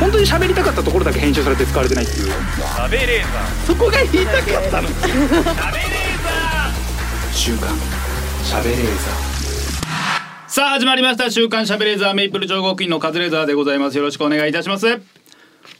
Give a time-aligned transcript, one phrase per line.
[0.00, 2.26] 本当に喋りたかったところだけ編集されて使われてないっていう。
[2.26, 3.32] 食べレー。
[3.32, 4.88] ザそこが言いたかったの。
[4.88, 5.52] ー食べレー。
[6.22, 7.70] ザ週刊。
[8.44, 9.28] 喋れー
[10.48, 11.30] さあ始まりました。
[11.30, 13.96] 週刊しゃべレーザーメイプル超合金のカズレーザーでございます。
[13.96, 15.00] よろしくお願いいたします。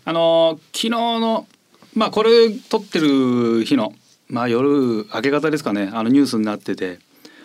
[0.04, 1.46] あのー昨日の
[1.94, 3.94] まあこれ撮ってる日の
[4.28, 5.90] まあ夜明け方ですかね。
[5.92, 6.98] あのニュースになってて。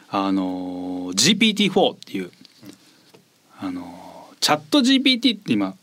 [0.10, 2.32] あのー GPT-4 っていう。
[3.60, 5.76] あのーチャット GPT って今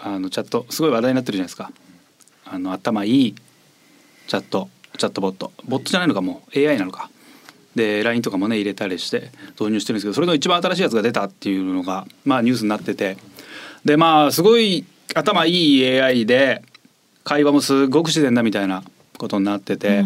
[0.00, 1.70] あのチャットすごい話題になってるじゃないですか。
[2.44, 3.34] あの頭いい
[4.26, 5.52] チャットチャットボット。
[5.66, 6.58] ボットじゃないのかもう。
[6.58, 7.10] AI なのか。
[7.74, 13.16] で LINE とかもね入れたりして導入してるんですけどそれの一番新しいやつが出たっていうのがまあニュースになってて。
[13.84, 14.84] でまあすごい
[15.14, 16.62] 頭いい AI で
[17.24, 18.82] 会話もすごく自然だみたいな
[19.16, 20.04] ことになってて、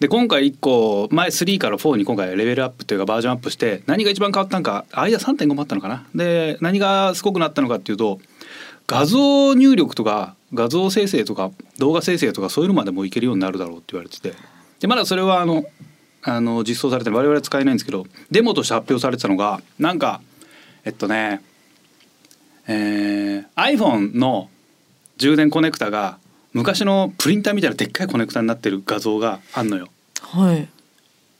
[0.00, 6.06] で今回1個前3から4に今回レベルアップというかバージョンアップして何が一番変わったのか間3.5もあったのかな。
[6.14, 8.20] で何がすごくなったのかっていうと
[8.92, 14.34] 画像入力とか画像生成とか動画生成とかそういうのまでもいけるようになるだろうって言われてて
[14.80, 15.64] でまだそれはあの
[16.22, 20.20] あの実装されてる我々は使えないんですけどデモとして発表されてたのがなんか
[20.84, 21.42] えっとね
[22.68, 24.48] えー iPhone の
[25.16, 26.18] 充電コネクタが
[26.52, 29.88] 昔のプリンターみたいなでっかいコネクタになってる画像があんのよ。
[30.20, 30.68] はい。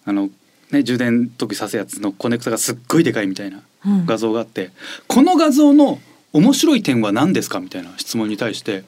[0.05, 0.31] あの
[0.71, 4.71] ね充電時挿すやつのコネクタがすっごいでかいみたいなうん画像があって、
[5.07, 5.99] この画像の
[6.33, 8.85] 面白い点は何ですかみたいな質問に対して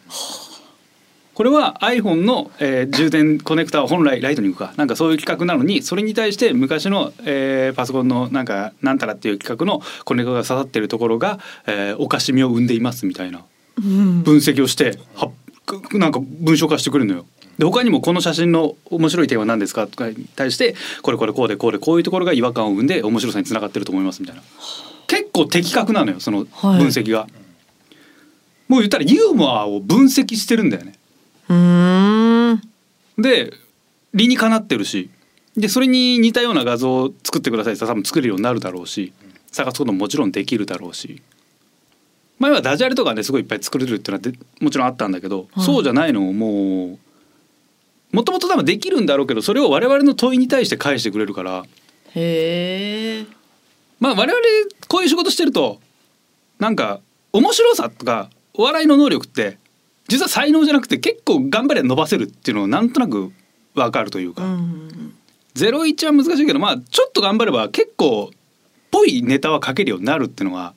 [1.34, 13.44] これは iPhone の、えー充電コネクタは本来ライトニングかなんかそういう企画なのにそれに対して昔の、えーパソコンのなんかなんたらっていう企画のコネクタが刺さってるところが、えーおかしみを生んでいますみたいな
[13.78, 14.22] うん。
[14.22, 15.30] 分析をしては
[15.66, 17.26] くなんか文章化してくれるのよ。
[17.58, 24.42] で他にもこの写真の面白い点は何ですかとかに対してこれこれこうでこうでこういうところが違和感を生んで面白さにつながってると思いますみたいな
[25.06, 26.78] 結構的確なのよそのはい。
[26.78, 27.26] 分析が、
[28.68, 30.94] もう言ったらユーモアを分析してるんだよね。
[33.18, 33.52] で
[34.12, 35.10] 理にかなってるし。
[35.56, 39.12] でそれに似たような画像を作ってくださいって多分作れるようになるだろうし。
[39.52, 41.22] 探すことももちろんできるだろうし。
[42.40, 45.64] 前はダジャレとかねすごいいっぱい作れるっていうのはでもちろんあったんだけど、はい。
[45.64, 46.98] そうじゃないのをもう
[48.16, 51.64] もともと多分できるんだろうけどそれを我々の問いに対して返してくれるから。
[52.14, 53.26] へえ。
[54.00, 54.38] まあ我々
[54.88, 55.80] こういう仕事してると
[56.58, 57.00] なんか
[57.32, 59.58] 面白さとかお笑いの能力って
[60.08, 63.32] 実は才能じゃなくて結構頑張れば伸ばせるっていうのをなんとなく
[63.74, 64.44] 分かるというか。
[64.44, 65.14] うん。
[65.54, 68.30] ゼロ一は難しいけどまあちょっと頑張れば結構
[68.94, 70.74] ぽいネタは書けるようになるっていうのは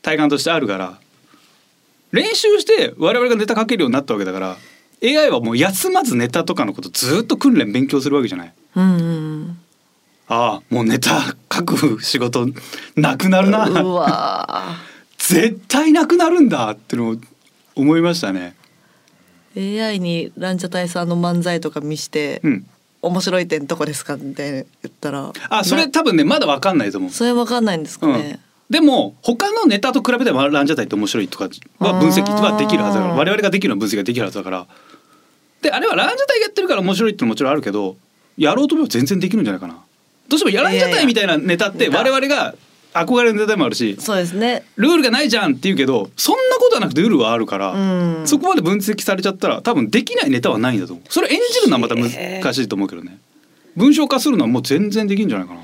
[0.00, 0.98] 体感としてあるから
[2.12, 4.56] 練習して我々がネタ書けるようになったわけだから
[5.02, 8.52] AI はもう休まずネタとかのことずっと訓練勉強するわけじゃない。
[8.76, 9.58] うん。
[10.28, 12.46] ああもうネタ書く仕事
[12.96, 14.78] なくなるな
[15.18, 17.16] 絶対なくなるんだってのを
[17.74, 18.54] 思いましたね。
[19.54, 19.84] ー。
[19.86, 22.66] AI にランジャタイさんの漫才とか見して、うん、
[23.02, 25.32] 面白い点どこですかみたいな言ったら。
[25.48, 27.10] あそれな多分ねまだわかんないと思う。
[27.10, 28.40] それわかんないんですかね。
[28.70, 31.48] でも他のネタと比べてもランジャタイって面白いとか
[31.78, 34.66] は分析はできるはずだから我々ができるような分析ができるはずだから
[35.60, 37.96] であれはランジャタイがやってるから面白いってのももちろんあるけど
[38.38, 39.84] やろうと思えば全然できるんじゃないかな
[40.34, 42.54] どうしてもランジャタイみたいなネタっていやいや我々が
[42.92, 44.62] 憧れるネタでもあるしそうですね。
[44.76, 48.26] ルールがないじゃんって言うけどそんなことはなくてルールはあるから、うん。
[48.26, 53.18] そこまで分析されちゃったら多分できないネタはないんだと思うそれ演じるのはまた難しいと思うけどね
[53.76, 55.60] 文章化するのはもう全然できるんじゃないかな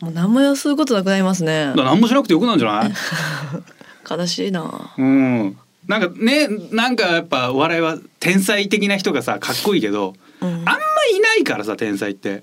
[0.00, 2.92] もう何もすることなくなりますね何もしなくてよくなんじゃない？
[4.10, 4.92] 悲しいな。
[4.96, 10.72] うん、なんかねなんかやっぱお笑いは天才的な人がさかっこいいけど、うんあんま
[11.14, 12.42] いないからさ天才って。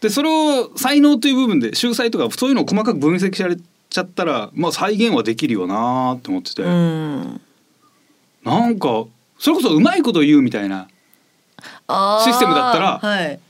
[0.00, 7.40] でそれを才能という部分で秀才とかそういうのを細かく分析されちゃったら、まあ、再現はできるよなーって思ってて、うん。
[8.44, 9.06] なんか
[9.38, 10.88] それこそうまいこと言うみたいな
[12.24, 13.40] システムだったらはい。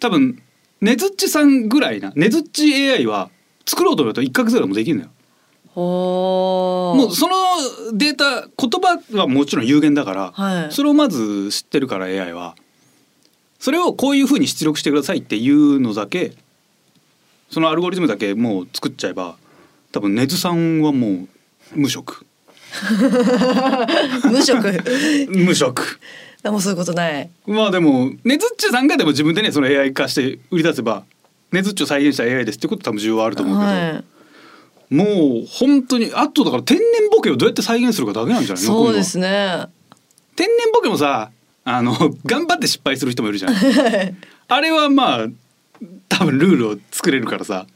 [0.00, 0.42] 多分
[0.80, 3.30] ねずっちさんぐらいなねずっち AI は
[3.66, 5.10] 作ろうと思うと1ヶ月ぐらいでもできるのよ。
[5.74, 7.34] もうその
[7.92, 12.56] データ言葉はもちろん有限だから、はいそれをまず知ってるから AI は
[13.58, 16.32] それをこういうふうに出力してくださいっていうのだけ
[17.50, 19.36] そのアルゴリズムだけもう作っちゃえば
[19.92, 21.28] 多分根津さんはもう
[21.74, 22.24] 無職。
[24.30, 24.82] 無職。
[25.30, 26.00] 無職。
[26.42, 27.28] でもそういうことない。
[27.46, 31.04] まあでもねずっちさんがでも自分でねその AI 化して売り出せば
[31.50, 34.02] ねずっちを再現した AI ですってこと多分需要はあると思うけど、は
[34.90, 34.94] い。
[34.94, 35.04] も
[35.42, 38.68] う本当にあとだから天然ボケをどうやって再現するかだけなんじゃないの？
[38.68, 39.66] そうですね。
[40.36, 41.30] 天然ボケもさ
[41.64, 41.92] あの
[42.24, 43.54] 頑張って失敗する人もいるじゃん。
[44.48, 45.26] あれはまあ
[46.08, 47.66] 多分ルールを作れるからさ。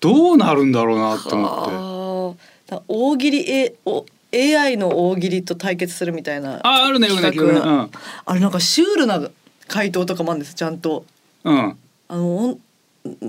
[0.00, 2.36] どうなるんだろうなと思
[2.70, 2.82] って。
[2.86, 7.90] 大喜利えお AI の大喜利と対決するみたいなああるねね企画うん
[8.26, 9.26] あれなんかシュールな
[9.68, 11.04] 回答とかもあるんですちゃんと。
[11.44, 11.78] うん。
[12.08, 12.58] あの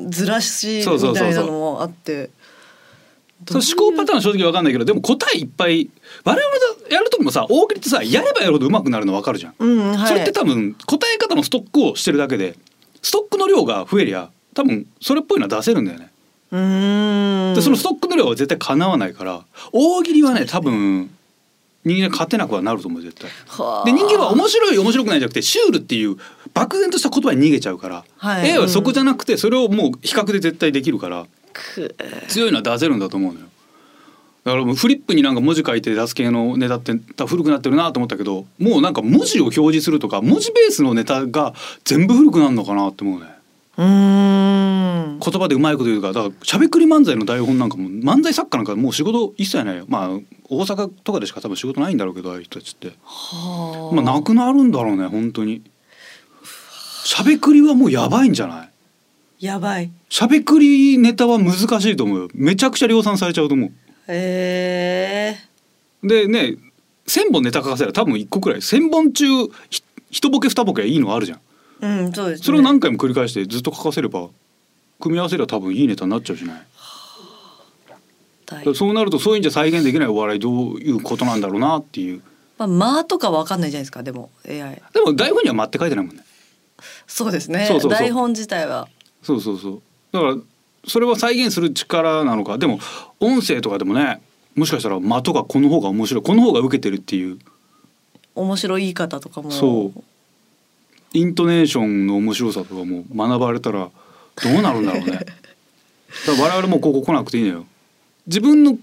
[0.09, 2.29] ずらしみたいなのもあって
[3.51, 5.89] 思考パターン正直わかんないけどでも答えいっぱい
[6.23, 10.07] 我々がやる時もさ大喜利ってさやればやるほど上手くなるの分かるじゃん、うんはい。
[10.07, 12.55] それって多分答え方のストックをしてるだけで
[13.01, 16.11] ストックの量が増えりゃ多分それっぽいのは出せるんだよね、
[16.51, 17.55] うーん。
[17.55, 21.09] でそのストックの量は絶対かなわないから大喜利はね多分
[21.85, 23.31] 人間勝てなくはなると思う絶対。
[23.47, 23.85] はあ。
[23.85, 26.17] で人間は面白い面白くないじゃなくてシュールっていう
[26.53, 28.51] 漠然とした言葉に逃げちゃうから、はい。
[28.51, 31.23] AI はそこじゃなくてそれをもう比較で絶対できるから。
[31.23, 31.27] く
[32.27, 33.45] 強いのは出せるんだと思うのよ。
[34.45, 36.93] だからもうフリップになんか文字書いて出す系のネタって
[37.27, 41.53] 古くなってるなと思ったけどもうなんか文字を表示するとか文字ベースのネタが
[41.83, 43.27] 全部古くなるのかなって思うね
[43.77, 45.19] うーん。
[45.19, 49.85] 言葉でうまいこと言うからだからしゃべくり漫才の台本なんかも漫才作家なんかもう仕事一切ないよ。
[49.89, 50.09] まあ
[50.47, 52.93] 大阪とかでしか多分仕事ないんだろうけどああいう人たちって。
[53.03, 53.95] はあ。
[53.95, 55.61] まあなくなるんだろうね本当に。
[57.03, 58.68] しゃべくりはもうやばいんじゃない？
[59.39, 59.91] やばい。
[60.09, 62.27] しゃべくりネタは難しいと思うよ。
[62.33, 63.71] めちゃくちゃ量産されちゃうと思う。
[64.07, 65.37] へ
[66.03, 66.57] えでね
[67.07, 68.59] 1,000本ネタ書かせたら多分1個くらい。
[68.59, 69.25] 1,000本中
[69.69, 71.39] ひ一ボケ二ボケいいのあるじゃん。
[71.81, 72.45] うんそうですね。
[72.45, 74.27] それを何回も繰り返してずっと書かせれば
[74.99, 76.61] 組み合わせれば多分いいネタになっちゃうしない
[78.45, 82.21] 大そうなるとそういうんじゃ再現できないお笑いどういうことなんだろうなっていう。
[82.57, 86.23] まあ間とかわかんないじゃないですかでも AI でも台本には待って書いてないもんね。
[87.07, 87.65] そうですね。
[87.67, 87.99] そうそうそう。
[87.99, 88.89] 台本自体は
[89.23, 89.81] そうそうそう。
[90.11, 90.37] だから
[90.87, 92.57] それは再現する力なのか。
[92.57, 92.79] でも
[93.19, 94.21] 音声とかでもね
[94.55, 97.39] もしかしたら間とかこの方が面白いこの方が受けてるっていう。
[98.35, 99.51] 面白い言い方とかも。
[99.51, 100.03] そう。
[101.13, 105.11] イントネーションの面白さとかも学ばれたらどうなるんだろうね。
[106.25, 107.65] だから我々もうここ来なくていいのよ。
[108.27, 108.77] 自分の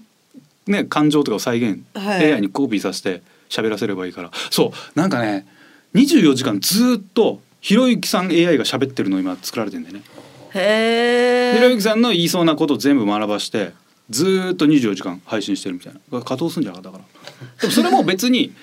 [0.67, 2.33] ね感情とかを再現、はい。
[2.33, 4.31] AI にコピーさせて喋らせればいいから。
[4.51, 4.99] そう。
[4.99, 5.47] なんかね
[5.95, 10.01] 24時間ずっとひろゆきさん AI が喋ってるの今作られてんだよね
[10.57, 13.71] へえひろゆきさんの言いそうなことを全部学ばして
[14.09, 15.99] ずーっと24時間配信してるみたいな。
[16.21, 17.03] 稼働すんじゃなかったから。
[17.61, 18.53] でもそれも別に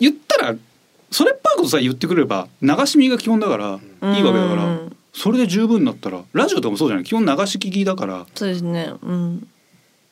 [0.00, 0.54] 言ったら
[1.10, 3.66] それっぽいことさえ言ってくれれば流し見が基本だから
[4.16, 7.04] いいわけだからうんそれで十分になったらラジオとかもそうじゃない？
[7.04, 8.92] 基本流し聞きだからそうですね。
[9.02, 9.48] うん。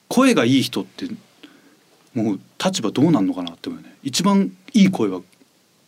[0.09, 1.07] 声がいい人って
[2.15, 3.95] もう立場どうなんのかなって思うよね。
[4.03, 5.21] 一番いい声は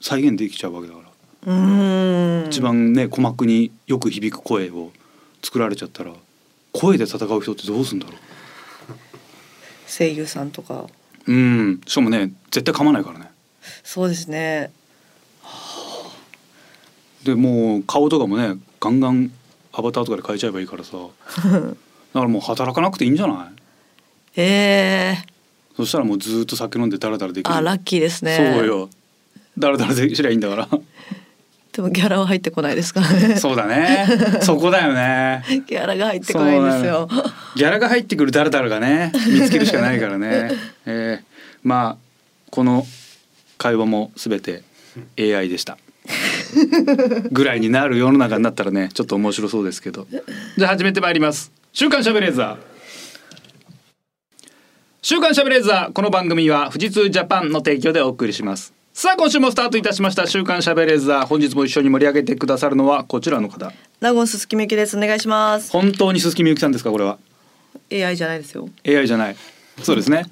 [0.01, 1.01] 再現できちゃうわけだか
[1.47, 4.93] ら、一番ね鼓膜によく響く声を
[5.43, 6.13] 作られちゃったら
[6.73, 8.17] 声で戦う人ってどうすんだろう？
[9.87, 10.87] 声優さんとか。
[11.27, 11.81] うん。
[11.87, 13.31] しかもね絶対噛まないからね。
[13.83, 14.71] そうですね。
[17.25, 19.31] でもう顔とかもねガンガン
[19.73, 20.97] アバターとかで変えちゃえばいいからさ。
[21.43, 21.69] だか
[22.15, 23.53] らもう働かなくていいんじゃな
[24.37, 24.41] い？
[24.41, 25.19] へえ
[25.77, 27.55] そしたらもうずーっと酒飲んでダラダラできる。
[27.55, 28.55] あラッキーですね。
[28.57, 28.89] そうよ。
[29.59, 30.69] ダラダラでしりゃいいんだから
[31.73, 33.37] でもギャラは入ってこないですからね。
[33.37, 34.07] そうだね。
[34.43, 35.45] そこだよね。
[35.67, 37.09] ギャラが入ってこないんですよ。
[37.55, 40.51] ギャラが入ってくるダラダラがね見つけるしかないからね、
[40.87, 41.25] えー、
[41.63, 42.87] まあこの
[43.57, 44.63] 会話もすべて
[45.19, 45.79] AI でした。
[47.31, 50.09] ぐらいになる世の中になったらねちょっと面白そうですけど。
[50.57, 51.53] じゃあ始めてまいります。
[51.73, 52.71] 週刊しゃべれーザー。
[55.03, 61.27] 週刊しゃべれーザーこの番組は富士通ジャパンの提供でお送りしますさあ今週もスタートいたしました週刊しゃべれーザー。
[61.27, 63.73] 本日も一緒に盛り上げてくださるのはこちらの方。
[64.01, 64.97] ナゴンススキミユキです。
[64.97, 65.71] お願いします。
[65.71, 67.19] 本当に鈴木みゆきさんですかこれは
[67.93, 68.69] ？AI じゃないですよ。
[68.87, 69.37] AI じゃない。
[69.83, 70.25] そうですね。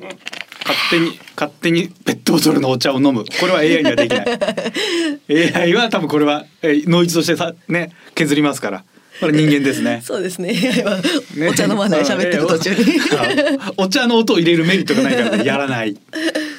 [0.67, 3.25] 勝手に勝手にペットボトルのお茶を飲む。
[3.41, 5.55] これは AI にはできない。
[5.57, 8.85] AI は多分これはえーノイズとしてさね削りますから
[9.20, 10.00] これ人間ですね。
[10.04, 10.54] そうですね。
[11.48, 12.76] お茶飲まない喋ってる途中に。
[13.60, 15.96] あお茶の音を入れるメリットがないからねやらない。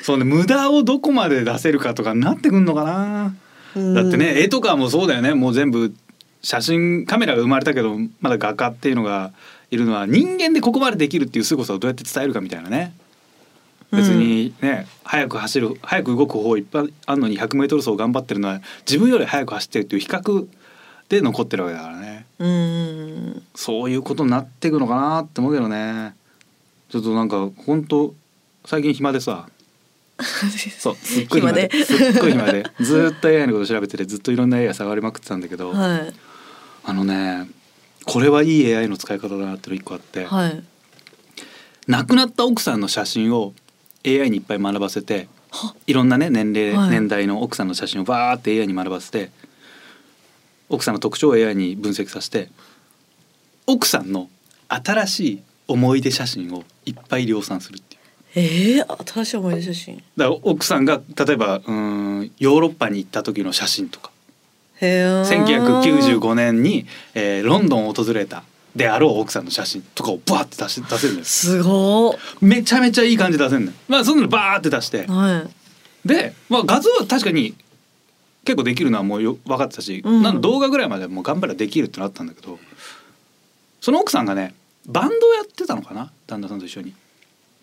[0.01, 3.33] そうね無駄をどこまで出せるかとかになってくんのかな。
[3.75, 3.93] うん。
[3.93, 5.33] だってね絵とかもそうだよね。
[5.33, 5.93] もう全部
[6.41, 9.31] 写真カメラが生まれたけどまだ画家っていうのが
[9.71, 12.93] いるのは人間でここまでできるっていう凄さをどうやって伝えるかみたいなね。
[13.91, 20.47] 別にね、早く走る早く動く方いっぱいあるのに 100m 走頑張ってるのは自分より早く走ってるっていう比較
[21.09, 26.15] で残ってるわけだからねうんそういうことになっていくのかなって思うけどね。
[26.89, 28.15] ちょっとなんか本当
[28.65, 29.49] 最近暇でさ。
[30.79, 31.69] そうすっごい暇で。
[31.85, 32.65] すっごい暇で。
[32.79, 36.13] ずーっと AI のこと調べててずっといろんな AI 触りまくってたんだけど、はい。
[36.85, 37.49] あのね
[38.05, 40.63] これはいい AI の使い方だなっていうの一個あって、はい。
[41.87, 43.53] 亡くなった奥さんの写真を
[44.05, 45.27] AI にいっぱい学ばせて
[45.87, 46.89] いろんなね年齢、はい。
[46.91, 49.31] 年代の奥さんの写真をバーって AI に学ばせて
[50.69, 52.49] 奥さんの特徴を AI に分析させて
[53.67, 54.29] 奥さんの
[54.67, 57.99] 新しい思い出写真をいっぱい量産するっていう。
[58.35, 60.03] えー、新しい思い出写真。
[60.17, 61.71] だから奥さんが例えばうー
[62.21, 64.11] んヨーロッパに行った時の写真とか。
[64.81, 68.43] へえ1995年に、えーロンドンを訪れた
[68.75, 71.47] であろう奥さんの写真とかをバーって出し出せるんです。
[71.47, 75.05] すごめちゃめちゃいい感じで出せるまあそんなのバーって出して。
[75.05, 76.07] ーはい。
[76.07, 77.55] で、まあ、画像は確かに
[78.45, 82.59] 結構できるのはもうよ分かってたし、うんなんか動画ぐらいまでもう頑張ればできるってなったんだけど
[83.81, 84.55] その奥さんがね
[84.87, 86.93] バンドをやってたのかな旦那さんと一緒に。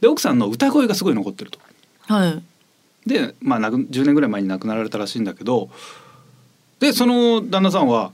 [0.00, 1.58] で奥さんの歌声がすごい残ってると。
[2.00, 2.42] はい
[3.06, 5.70] で、まあ、亡く10年ぐらい前に亡くなられたらしいんだけど
[6.80, 8.12] でその旦那さんは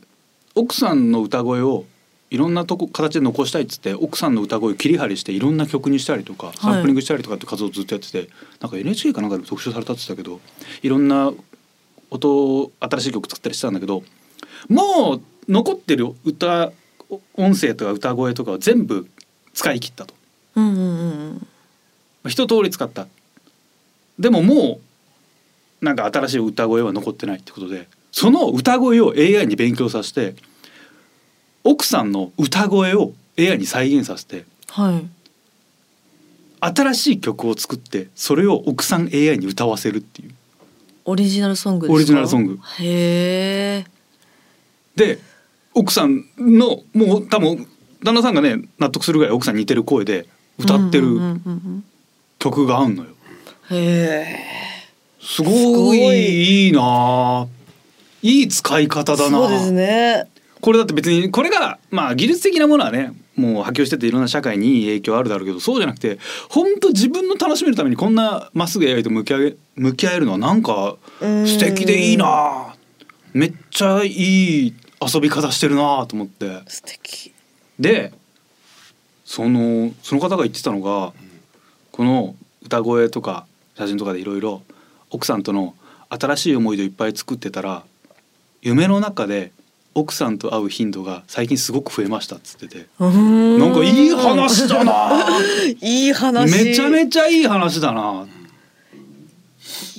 [0.55, 1.87] 奥さんの歌声を
[2.31, 10.41] いろんなとこ形で残したいっつって奥さんの歌声を切り張りしていろんな曲にしたりとかサンプリングしたりとかって活動をずっとやってて、なんか NHK かなんかでも特集されたって言ってたけど
[10.83, 11.31] いろんな
[12.13, 14.03] 音を新しい曲作ったりしてたんだけど
[14.69, 16.73] もう残ってる歌
[17.35, 19.09] 音声とか歌声とかは全部
[19.55, 20.15] 使い切ったと。
[20.55, 20.89] うんうんう
[21.35, 21.47] ん
[22.29, 23.09] 一通り使った。
[24.17, 24.81] でもも
[25.81, 30.37] うなんか新しい歌声は残ってないってことでその歌声を AI に勉強させて
[31.65, 35.05] 奥さんの歌声を AI に再現させてはい。
[36.65, 40.35] 新しい曲を作ってそれを奥さん AI に歌わせるっていう
[41.05, 41.95] オリジナルソングですか？
[41.95, 42.59] オリジナルソング。
[42.81, 43.85] へえ
[44.97, 45.19] で
[45.75, 47.67] 奥さんのもう多分
[48.05, 50.27] 旦那さんがね納得するぐらい奥さんに似てる声で
[50.59, 51.19] 歌ってる
[52.39, 53.11] 曲があんのよ。
[53.71, 54.37] へえ
[55.21, 56.81] すごいいいいな。
[56.83, 57.47] あ
[58.23, 59.39] いい使い方だな。
[59.39, 60.29] そうですね。
[60.61, 66.19] これだって別にこれがまあ技術的なものはねもう波及してていろんな社会にいい影響あるだろうけどそうじゃなくて
[66.51, 72.77] 本当自分の楽しめるためにこんなまっすぐ AI と向き合え向き合えるのはなんかうん素敵でいいな。
[73.33, 76.61] めっちゃいい遊び方してるなと思って。
[76.67, 77.33] 素敵。
[77.81, 78.13] で
[79.25, 81.15] そのその方が言ってたのが
[81.91, 83.47] この歌声とか
[83.79, 84.63] 写真とかでいろいろ
[85.11, 85.75] 奥さんとの
[86.11, 87.85] 新しい思い出をいっぱい作ってたら
[88.61, 89.53] 夢の中で
[89.95, 92.87] 奥さんと会う頻度が最近すごく増えましたっつってて。
[92.99, 95.29] なんかいい話だな。
[95.81, 96.65] いい話。
[96.65, 98.27] めちゃめちゃいい話だな。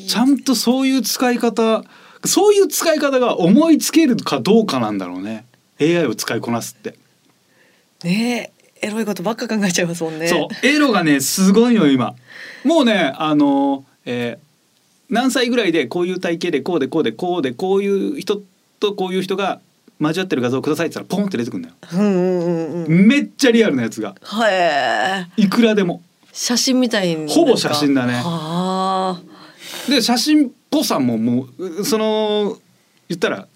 [0.07, 1.83] ちゃんとそういう使い方
[2.25, 5.45] そういう使い方が思いつけるかどうかなんだろうね。
[5.79, 6.95] AI を使いこなすって。
[8.03, 10.27] ねえエロいことばっか考えちゃいますもんね。
[10.27, 10.67] そう。
[10.67, 12.15] エロがねすごいよ今。
[12.63, 14.53] もうねあの、えー
[15.13, 18.41] 何歳ぐらいでこういう体型でこうでこうでこうでこういう人
[18.79, 19.61] とこういう人が
[20.09, 23.07] 交わってる画像をくださいって言ったらポンって出てくるんだよ、うんうんうんうん。
[23.07, 24.15] めっちゃリアルなやつが。
[24.21, 26.01] はいいくらでも。
[26.31, 28.13] 写真みたいにほぼ写真だね。
[28.13, 29.89] はあ。
[29.89, 32.57] で写真っぽさももううその
[33.07, 33.47] 言ったら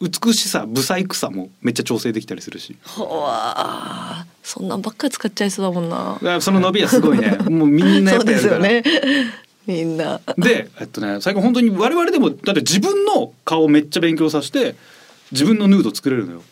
[0.00, 2.76] 美しさ不細工さもめっちゃ調整できたりするし。
[2.84, 6.40] ほわそんなんばっかり使っちゃいそうだもんな。
[6.40, 7.36] その伸びはすごいね。
[7.48, 9.00] もうみんなやそうですよっぱやるから。
[9.06, 9.32] ね。
[9.66, 10.20] みんな。
[10.38, 14.74] で、えっとね、最後本当に我々でもだって自分の顔をめっちゃ勉強させて
[15.32, 16.42] 自分のヌード作れるのよ。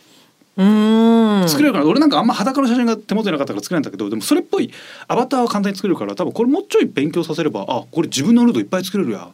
[0.56, 1.49] うーん。
[1.49, 4.73] 作れるから俺なんかあんま裸の写真が手元になかったから作れないんだけどでもそれっぽい
[5.06, 9.28] アバターは簡単に作れるから多分これもうちょい勉強させればあこれ自分のヌードいっぱい作れるや。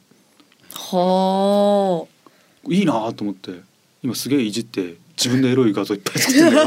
[0.74, 2.06] は
[2.68, 3.74] いいなと思って。
[4.02, 6.66] 今すげえいじって自分でエロい画像いっぱい作ってんだ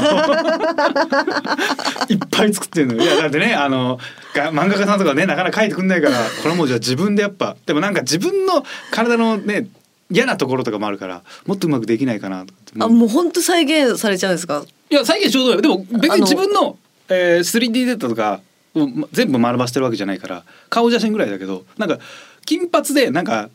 [2.08, 3.02] ど いっぱい作ってんのよ。
[3.02, 3.96] いやだってねあの
[4.34, 9.68] が漫画家さんとかねなかなか描いてくんないからこれはもうじゃあ自分でやっぱでもなんか自分の体のね
[10.10, 14.64] 嫌なところとかもあるからもっとうまくできないかなとあ思ってもう本当再現されちゃうんですか？
[14.90, 18.40] いや再現ちょうどよでも別に自分の、えー、3D データとか
[18.74, 21.98] をま全部丸ばしてるわけじゃないから顔写真ぐらいだけどなんか
[22.46, 23.50] 金髪でなんか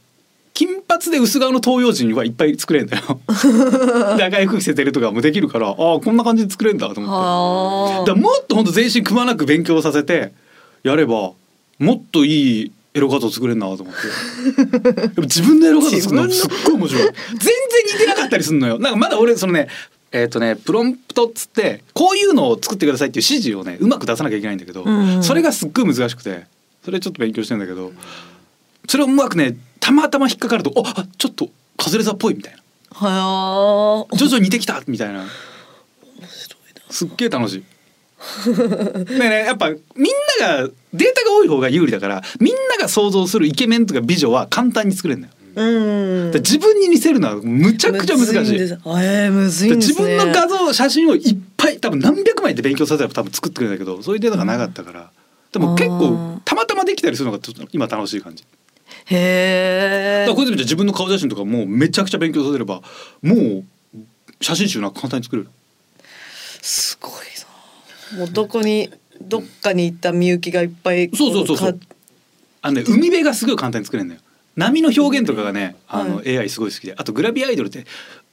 [0.53, 3.19] 金髪で薄顔の東洋人はいっぱい作れるんだよ。
[4.17, 7.95] で赤い服着せてるとかもできるからああこんな感じで作れるんだと思って。
[7.95, 10.31] はだからもっと本当全身くまなく勉強させて
[10.83, 11.31] やれば
[11.79, 14.91] もっといいエロ画像作れるなと思って。
[15.09, 17.03] でも自分のエロ画像作るのすっごい面白い。
[17.03, 17.51] 全然
[17.93, 18.79] 似てなかったりするのよ。
[18.79, 19.67] なんかまだ俺そのね
[20.11, 25.23] えっ、とねプロンプトっつってこういうのを作ってくださいっていう指示をねうまく出さなきゃいけないんだけど、うんうん。
[25.23, 26.45] それがすっごい難しくて
[26.85, 27.91] それちょっと勉強してんだけど
[28.87, 32.59] それをうまくねたまたま引っかかると「あちょっとカズレーザーっぽい」みたいな。
[32.95, 35.25] は徐々に似てきたみたいな。
[36.91, 37.63] すっげえ楽しい。
[39.05, 39.79] でねやっぱみん
[40.39, 45.33] ながデータが多い方が有利だからみんなが想像するイケメンとか美女は簡単に作れるんだよ。
[45.55, 48.35] うんで自分に似せるのはむちゃくちゃ難しい。
[48.35, 55.11] むずんですえー、むずいでんですね自分の画像写真をいっぱい多分何百枚で勉強させれば多分作ってくれるんだけどそういうデータがなかったから、
[55.51, 58.43] でも結あ構ーたまたまできたりするのがちょっと今楽しい感じ。
[59.05, 62.81] へえだからこれでもじゃあ自分の顔写真とかもうめちゃくちゃ勉強させれば
[63.21, 63.63] もう
[64.41, 65.49] 写真集なんか簡単に作れる。
[66.63, 67.17] すごいな
[68.17, 68.89] もうどこに
[69.21, 71.73] どっかに行ったみゆきがいっぱいそうそうそうそう。
[71.73, 71.79] か
[72.61, 74.21] あのね海辺がすごい簡単に作れるんだよ。
[74.55, 76.93] 波の表現とかがねあのは AI すごい好きで。
[76.97, 77.85] あとグラビアアイドルって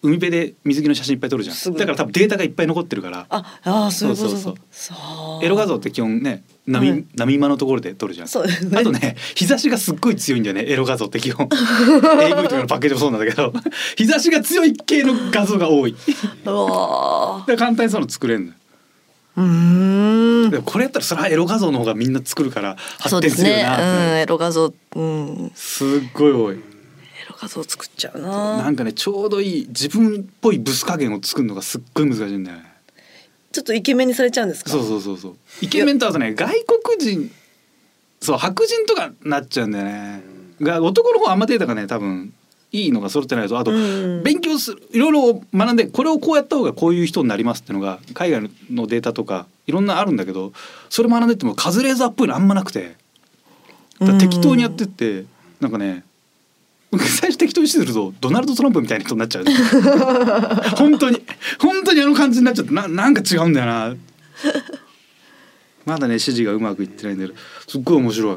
[0.02, 1.74] 海辺で水着の写真いっぱい撮るじゃん。
[1.74, 3.26] だから多分データがいっぱい残ってるから。
[3.28, 5.44] ああーそうそうそうそう。
[5.44, 7.04] エロ画像って基本ね波,、はい。
[7.16, 8.28] 波間のところで撮るじゃん。
[8.28, 8.46] そう。
[8.46, 11.48] ですねあとね日差しがすっごい強いんだよねエロ画像って基本。
[12.22, 13.52] AV とかのパッケージもそうなんだけど。
[13.96, 15.92] 日差しが強い系の画像が多い。
[15.92, 18.52] だから簡単にその作れるのよ。
[18.52, 18.59] ー
[19.40, 20.50] うーん。
[20.50, 23.48] でもこれやったらそれはエロ画像の方がみんな作るから発そうですね。
[23.48, 23.82] 展するよなって。
[23.82, 24.18] うん。
[24.18, 24.74] エロ画像。
[24.96, 25.46] うん。
[25.46, 26.56] エすっごい多い。
[26.56, 26.62] ロ
[27.40, 28.56] 画像作っちゃうな。
[28.58, 32.64] なんかねちょうどいい自分っぽいブス加減を作るのがすっごい難しいんだよね。
[33.52, 34.70] ちょっとイケメンにされちゃうんですか？
[34.70, 35.36] そうそうそうそう。
[35.60, 37.30] イケメンとあとね外国人
[38.20, 40.22] そう白人とかなっちゃうんだよね。
[40.60, 42.34] が男の方あんまデータがね多分
[42.72, 44.22] いいのが揃ってないとあとうん。
[44.22, 50.52] 勉強するいろいろ学んでこれをこうやった方がこういう人になりますっていうのが海外のデータとかいろんなあるんだけど
[50.88, 52.98] それ学んでってもカズレーザーっぽいのあんまなくて。
[54.18, 55.26] 適当にやってって
[55.60, 56.04] なんかね
[56.98, 59.44] 最初適当にしてるとドナルド・トランプみたいな人になっちゃう。
[60.76, 61.22] 本当に。
[61.60, 63.94] 本当にあの感じになっちゃってななんか違うんだよな。
[65.84, 68.36] まだね指示がうまくいってないんだけどすっごい面白い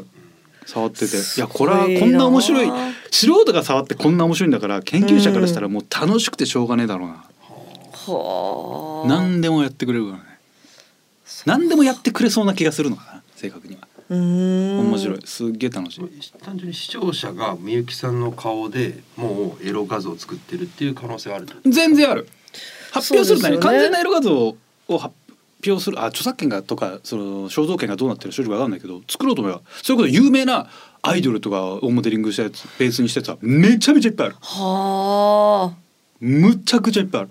[0.66, 1.18] 触ってて。
[1.18, 2.72] いやこれはこんな面白い。
[3.12, 7.24] 素人が触ってこんな面白いんだから研究者からしたらもう楽しくてしょうがねえだろうな、
[7.92, 9.08] はあ。
[9.08, 10.24] 何でもやってくれるからね。
[11.46, 13.88] 何でもやってくれそうな気がするのかな正確には。
[14.10, 14.80] うーん。
[14.90, 15.20] 面白い。
[15.26, 16.34] すっげえ楽しい。
[16.44, 22.28] 単純に視聴者がみゆきさんの顔でもうエロ画像を作ってるっていう可能性はあると全然ある。
[22.92, 23.80] 発表するとねそうですよね。
[23.80, 24.56] 完全なエロ画像
[24.88, 25.16] を発
[25.66, 30.70] 表するあ著作権がとかその肖像権がどうなってる正直わかんないけど作ろうと思えばそれこそ有名な
[31.02, 34.36] アイドルとかをモデリングしたやつベースにしたやつはめちゃめちゃいっぱいある。
[34.40, 35.78] はあ。
[36.22, 37.30] むちゃくちゃいっぱいある。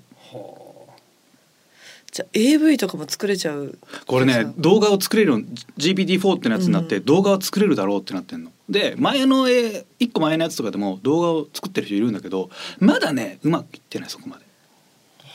[2.11, 5.47] じゃあ AV とかも作れちゃうこれね動画を作れるように
[5.79, 7.05] GPT-4 ってやつになって、うん。
[7.07, 8.51] 動画を作れるだろうってなってんの。
[8.69, 14.42] で前の絵一個前のやつとかでも動画を作ってる人いるんだけどまだねうまくいってないそこまで。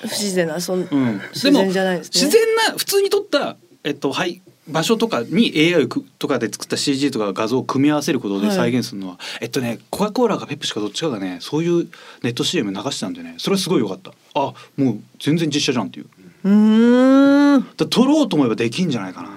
[0.01, 2.12] 不自然なそん、うん、自然じゃないですね。
[2.13, 5.88] 自然な普通に撮った、えっとはい、場所とかに AI
[6.19, 11.88] とかで作った CG とか画像を組み合わせることで再現するのは、えっとねコカ・コーラかペプシかどっちかがねそういう
[12.23, 13.36] ネット CM 流してたんでね。
[13.38, 14.12] それはすごい良かった。
[14.36, 16.07] あもう全然実写じゃんっていう。
[16.43, 17.67] うーん。
[17.75, 19.29] だ撮ろうと思えばできんじゃないかな、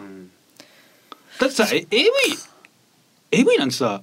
[1.41, 2.11] だってさえ AV
[3.33, 4.03] AV なんてさ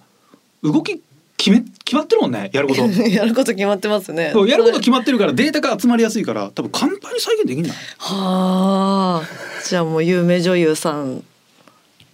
[0.63, 1.01] 動き
[1.37, 2.81] 決め決まってるもんねやること。
[3.07, 4.31] やること決まってますね。
[4.33, 7.71] そうやること決まってるからデータが集まりやすいから多分簡単に再現できない。
[7.99, 9.23] はあ。
[9.63, 11.23] じゃあもう有名女優さん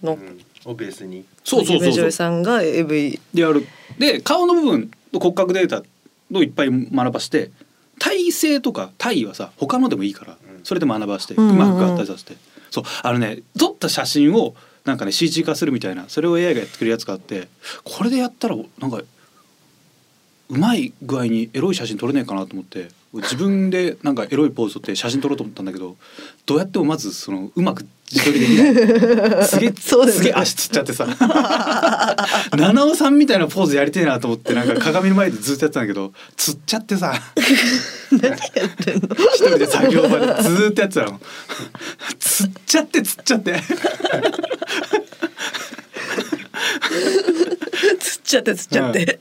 [0.02, 0.18] の
[0.66, 1.24] をベースに。
[1.42, 3.66] そうそう有名女優そうそうさんが AV でやる。
[3.98, 5.82] で顔の部分の骨格データ
[6.32, 7.50] をいっぱい学ばして
[7.98, 11.54] 体勢とか体位はさ他のでもいいからそれで学ばしてううんうん。
[11.54, 12.36] うんまく合体させて、
[12.70, 17.48] そうあのね撮った写真をなんかね CG 化するみたいなそれを AI がやってくれるやつがあって
[17.84, 19.00] これでやったらなんか
[20.50, 25.96] うまい具合にエロい写真撮れないかなと思って自分でなんかエロいポーズ撮って写真撮ろうと思ったんだけど
[26.46, 29.44] どうやってもまずそのうまく自撮りできない。
[29.46, 29.76] すげえね。
[29.76, 31.06] すげえ足つっちゃってさ。
[32.52, 37.14] 七尾さんみたいなポーズやりてえなと思ってなんか鏡の前でずっとやってたんだけどつっちゃってさ。
[38.10, 38.38] 何やっ
[38.84, 39.08] てんの？
[39.14, 41.20] 一人で作業場でずーっとやってたの。
[42.18, 43.54] つっちゃってつっちゃって
[48.34, 49.18] ちゃってつっちゃって、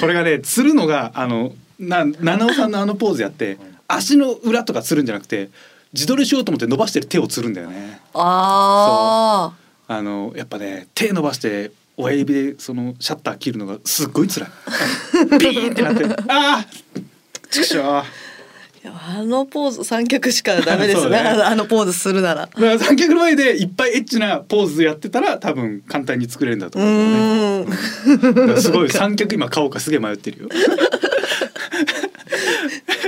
[0.00, 5.50] これがねつるのがあのな七尾さんのあのポーズやって足の裏とかつるんじゃなくて
[5.92, 8.00] 自撮りしようと思って伸ばしてる手をつるんだよね。
[8.14, 9.52] あ
[9.88, 14.50] ああのやっぱね手伸ばして親指でそのシャッター切るのがすっごい辛い。
[15.38, 16.66] ピーンってなってああ
[17.50, 18.04] ちくしょう
[18.88, 21.10] あのポーズ三脚しかダメですね。
[21.10, 21.18] ね。
[21.18, 22.46] あのポーズするなら。
[22.46, 27.66] だから三脚の前でいっぱいエッチなポーズやってたら多分簡単に作れるんだとう思うね。
[27.66, 28.34] ーん。
[28.34, 30.48] だからすごい三脚今買おうかすげえ迷ってるよ。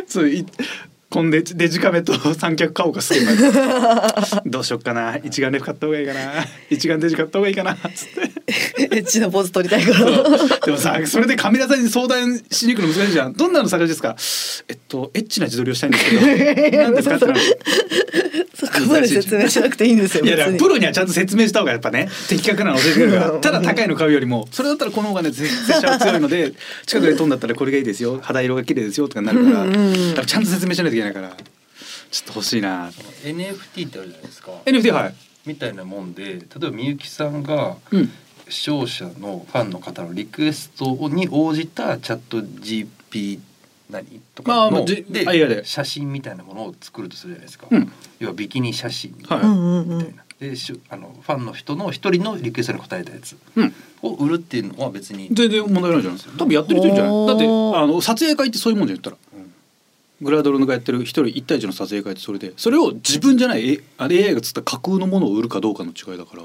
[0.06, 0.46] そうい
[1.10, 3.52] コンデジデジカメと三脚買おうかすげえ迷ってる
[4.44, 5.16] どうしよっかな。
[5.16, 6.20] 一眼レフ買った方がいいかな。
[6.68, 7.76] 一眼デジ買った方がいいかな。
[7.76, 8.20] つって。
[8.96, 10.60] エッチなポーズ取りたいから。
[10.66, 13.32] でもさそれでカメラさんに相談しに行くの難しいじゃん。
[13.32, 14.16] どんなの探しですか？
[14.68, 16.76] えっとエッチな自撮りをしたいんですけど。
[16.76, 17.16] 何ですか？
[17.16, 17.40] ってなる
[18.86, 25.48] で説明しなくていいんですよいやプロにはちゃんと説明した方がやっぱね的確なの教えてくれるからただ高いの買うよりもそれだったらこの方がね拙
[25.80, 26.52] 者は強いので
[26.86, 29.44] 近くで撮んだったらこれがいいですよ肌色が綺麗ですよとかになる
[30.14, 31.36] からちゃんと説明しないといけないから
[32.10, 32.90] ちょっと欲しいな
[33.24, 34.50] NFT ってあるじゃないですか。
[34.64, 35.14] NFT はい。
[35.46, 38.10] みたいなもんで例えばみゆきさんがうん。
[38.48, 43.40] 視聴者のファンの方のリクエストに応じたチャット GP
[43.90, 44.20] 何？
[44.34, 47.92] とまかのあまあじであいやで写真みたいなものを作るとするじゃないですか、うん。
[48.20, 49.48] 要はビキニ写真みはいたい。
[49.48, 53.74] な、うんうんうんみたいなでしゅあのファンの人の一人のリクエストに答えたやつうん。
[54.02, 57.26] を売るっていうのは別に全然問題ないじゃない多分やってる人いるんじゃない？
[57.26, 57.48] だってあ
[57.86, 59.16] の撮影会ってそういうもんじゃん言ったら。
[60.20, 62.52] グラドルのがやってる一人一対一の撮影会ってそれで。
[62.56, 66.42] それを自分じゃないえあれ AI がつった架空のものを売るかどうかの違いだから。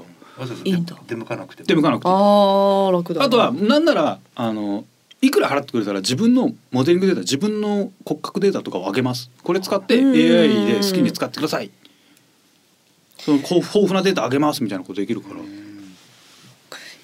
[1.06, 1.66] 出向かなくても。
[1.66, 3.26] 出向かなくてあー楽だな。
[3.26, 4.84] あとはなんならあの
[5.24, 9.30] いくら払ってくれたら自分のモデリングデータ自分の骨格データとかをあげます。
[9.42, 10.10] これ使ってうん。
[10.12, 11.70] AI で好きに使ってください。
[13.18, 15.36] その豊富なデータあげますみたいなことできるから、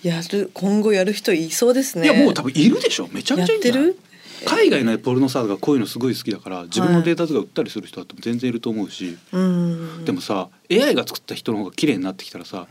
[0.02, 2.04] やる今後やる人いそうですね。
[2.04, 3.08] いやもう多分いるでしょ。
[3.10, 3.98] めちゃめやっちゃいる？
[4.44, 10.04] 海外のポルノスターがこういうのすごい好きだから自分のデータとか売ったりする人だって全然いると思うし、うん。
[10.04, 12.66] でもさ AI が作った人の方が綺麗になってきたらさ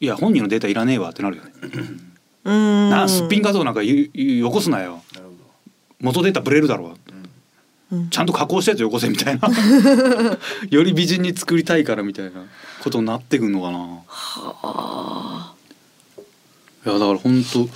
[0.00, 2.15] いや本人のデータいらねえわってなるよね、うん
[2.46, 5.02] なあすっぴん画像なんかゆゆよこすなよ。
[5.14, 5.36] なるほど。
[6.00, 6.96] 元データブレるだろ
[7.90, 7.96] う。
[7.96, 8.10] うん。
[8.10, 9.48] ちゃんと加工したやつよこせみたいな。
[10.70, 12.46] より美人に作りたいからみたいな。
[12.82, 14.02] ことになってくんのかな。
[14.62, 15.54] あ。
[16.84, 17.68] いやだから本当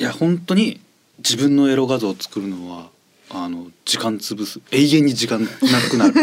[0.00, 0.80] いや本当に
[1.18, 2.88] 自分のエロ画像を作るのは
[3.28, 4.60] あの時間潰す。
[4.70, 5.48] 永遠に時間な
[5.90, 6.14] くなる。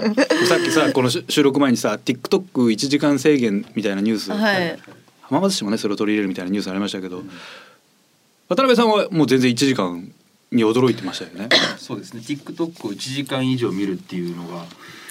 [0.46, 4.78] さっきさこの収収録前にさ TikTok1 時間制限みたいなニュース、ーはい
[5.32, 7.22] 浜松市もねそれを取り入れるみたいなニュースありましたけど、
[8.48, 10.12] 渡辺さんはもう全然1時間
[10.50, 11.48] に驚いてましたよね。
[11.78, 12.20] そうですね。
[12.20, 14.64] TikTok を1時間以上見るっていうのが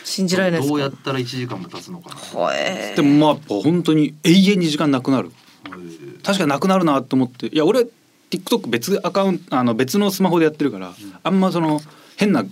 [0.03, 0.77] 信じられないですか？
[0.77, 2.15] どうやったら1時間も経つのかな。
[2.15, 2.95] ほえー。
[2.95, 5.31] でもまあやっぱ本当に永遠に時間なくなる。
[5.73, 5.91] うん
[6.23, 7.47] 確かになくなるなと思って。
[7.47, 7.87] いや俺
[8.29, 11.81] TikTok 別アカウントあの別のスマホでやってるから、あんまその
[12.15, 12.45] 変な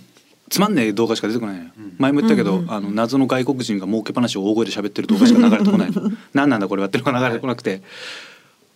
[0.50, 1.70] つまんねえ動画しか出てこないうん。
[1.98, 6.02] 前も言ったけど、うんうんあの謎の外国人が儲け話を大声で喋ってる動画しか流れてこないの。
[6.34, 7.82] 何なんだこれはっていうのが流れてこなくて。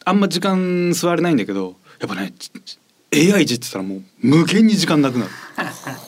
[0.06, 2.50] あんま時間座れないんだけどやっぱねち
[3.32, 5.30] AI いじってたらもう無限に時間なくなる。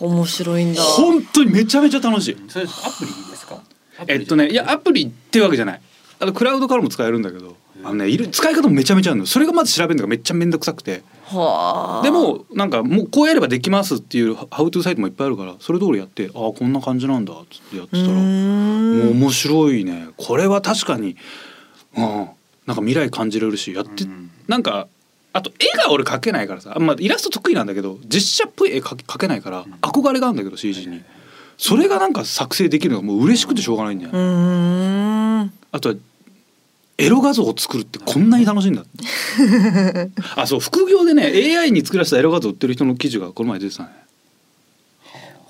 [0.01, 0.83] 面白いんだ。
[0.83, 2.37] 本当にめちゃめちゃ楽しい。
[2.49, 3.63] それアプリですか？
[4.07, 5.81] えっとねいやアプリってわけじゃない。
[6.21, 9.27] あのクラウドからも使えるんだけどあのねいる使い方もめちゃめちゃあるの。
[9.27, 11.03] それがまず調べるのがめっちゃ面倒くさくて。
[11.25, 12.03] はあ。
[12.03, 19.09] でもなんかもうこうやればできますっていうハウトゥーサイトもいっぱいあるからそれ通りやってああこんな感じなんだっつってやってたらもん。
[19.09, 20.09] う面白いね。
[20.17, 21.17] これは確かに
[21.97, 22.29] うん。
[22.67, 24.31] なんか未来感じれるしやって、うん。
[24.49, 24.89] なんか
[25.33, 31.03] あと絵が俺描けないからさ、まあ、イラスト得意なんだけど実写っぽい絵描けないから憧れがあるんだけど CG に。
[31.59, 35.53] それがなんか作成できるのがもう嬉しくてしょうがないんだよ、うーん。
[35.73, 35.95] あとは
[36.99, 38.85] エロ画像を作るってこんなに楽しいんだ
[40.37, 41.25] あそう副業でね
[41.59, 43.91] AI に作らせたエロ画像売ってる人の記事がこの前出てたね。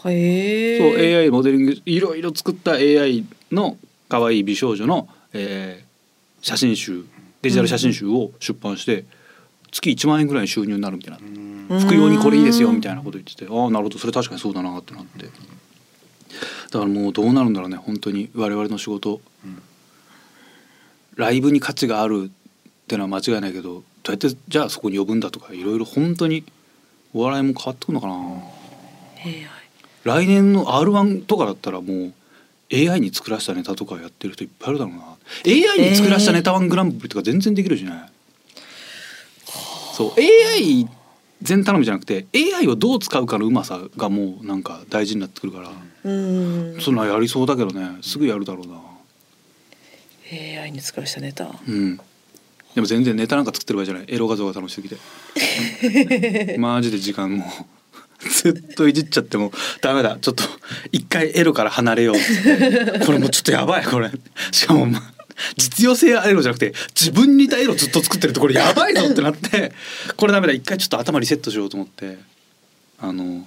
[0.09, 3.77] へえそう AI モデリングいろいろ作った AI の
[4.09, 5.87] 可愛い美少女の、えー
[6.43, 7.05] 写真集
[7.43, 9.05] デジタル写真集を出版して
[9.73, 11.19] 月1万円ぐらいの収入になるみたいな。
[11.19, 11.81] うん。
[11.81, 15.25] 副業にこれいいですよみたいなこと言っててああなるほどそれ確かにそうだなってなって。
[15.27, 19.21] だからもうどうなるんだろうね本当に我々の仕事。
[19.45, 19.61] うん
[21.17, 26.45] ライブに価値があるってのは間違いないけどどうやってじゃあそこに呼ぶんだとかいろいろ本当に
[27.13, 28.15] お笑いも変わってくるのかな。
[29.25, 29.47] AI
[30.05, 32.13] 来年の r 1とかだったらもう
[32.73, 35.17] AI に作らせたネタとかやってる人いっぱいいるだろうな。
[35.47, 37.93] AI に作らせたネタワングランプリとか全然できるしね、
[39.95, 40.89] そう AI
[41.43, 45.71] 全頼みじゃなくて AI をどう使うかのうまさがもうなんか大事になってくるから、
[46.05, 46.81] うん。
[46.81, 47.99] そんなやりそうだけどね。
[48.03, 48.79] すぐやるだろうな
[50.33, 51.97] AI に作らしたネタうん。
[52.75, 54.05] でも全然ネタなんか作ってる場合じゃない。
[54.09, 54.97] エロ画像が楽しすぎて。
[56.59, 57.45] マジで時間も。
[58.25, 60.19] うずっといじっちゃってもダメだ。
[60.21, 60.45] ちょっと
[60.93, 63.05] 一回エロから離れようって。
[63.05, 64.11] これもうちょっとやばいこれ。
[64.53, 65.03] しかもま
[65.57, 69.73] 実用性エロじゃなくて自分に似たエロずっと作ってるとこれやばいぞってなって。
[70.17, 70.53] これダメだ。
[70.53, 72.19] 一回ちょっと頭リセットしようと思って。
[72.99, 73.47] あの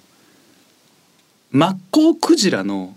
[1.51, 2.95] マッコウクジラの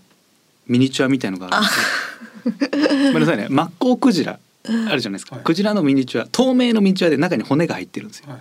[0.66, 1.84] ミニチュアみたいのがあるんですよ
[2.44, 3.46] ごめんなさいね。
[3.48, 5.44] マッコウクジラあるじゃないですか、はい。
[5.44, 8.31] クジラのミニチュア透明のミニチュアで中に骨が入ってるんですよ。
[8.31, 8.40] はい。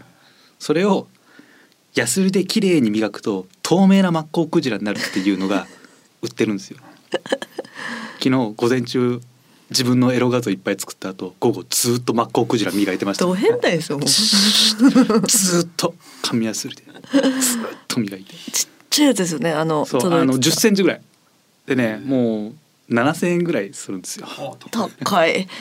[0.60, 1.08] それを
[1.96, 5.68] ヤスリで綺麗に磨くと透明なマッコウクジラになるっていうのが
[6.22, 6.78] 売ってるんですよ。
[8.20, 9.20] 昨日午前中
[9.72, 13.26] 自分のエロ画像いっぱい作った後午後ずっとマッコウクジラ磨いてました。
[13.26, 16.84] ど変態ですよずっと紙ヤスリで。
[16.84, 18.34] ずっと磨いて。
[18.34, 18.38] っ
[18.92, 19.52] ちゃいやつですよね。
[19.52, 21.02] あのそうあの10センチぐらい。
[21.66, 22.54] でねもう
[22.92, 24.28] 7,000円ぐらいするんですよ。
[24.28, 24.54] あ
[25.00, 25.48] 高い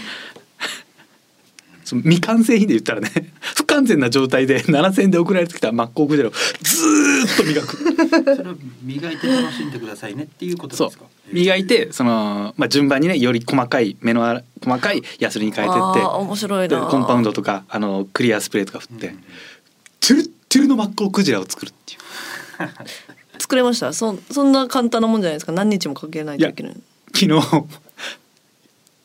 [1.84, 3.10] その未完成品で言ったらね
[3.56, 8.36] 不完全な状態で7,000円で送られてきたマッコウクジラをずーっと磨く。
[8.36, 11.06] それを磨いて楽しんでくださいねっていうことそうですか？
[11.32, 16.00] 磨いてその、まあ、順番にねより細かい目のあ細かいヤスリに変えてあって。
[16.00, 19.24] ー面白いでなコンパウンドとかあのクリアスプレーとか振って、うん
[20.00, 22.00] トゥルットゥルのマッコウクジラを作るっていう。
[23.38, 23.92] 作れました？
[23.92, 25.52] そそんな簡単なもんじゃないですか？
[25.52, 26.76] 何日もかけないといけない
[27.14, 27.31] 昨日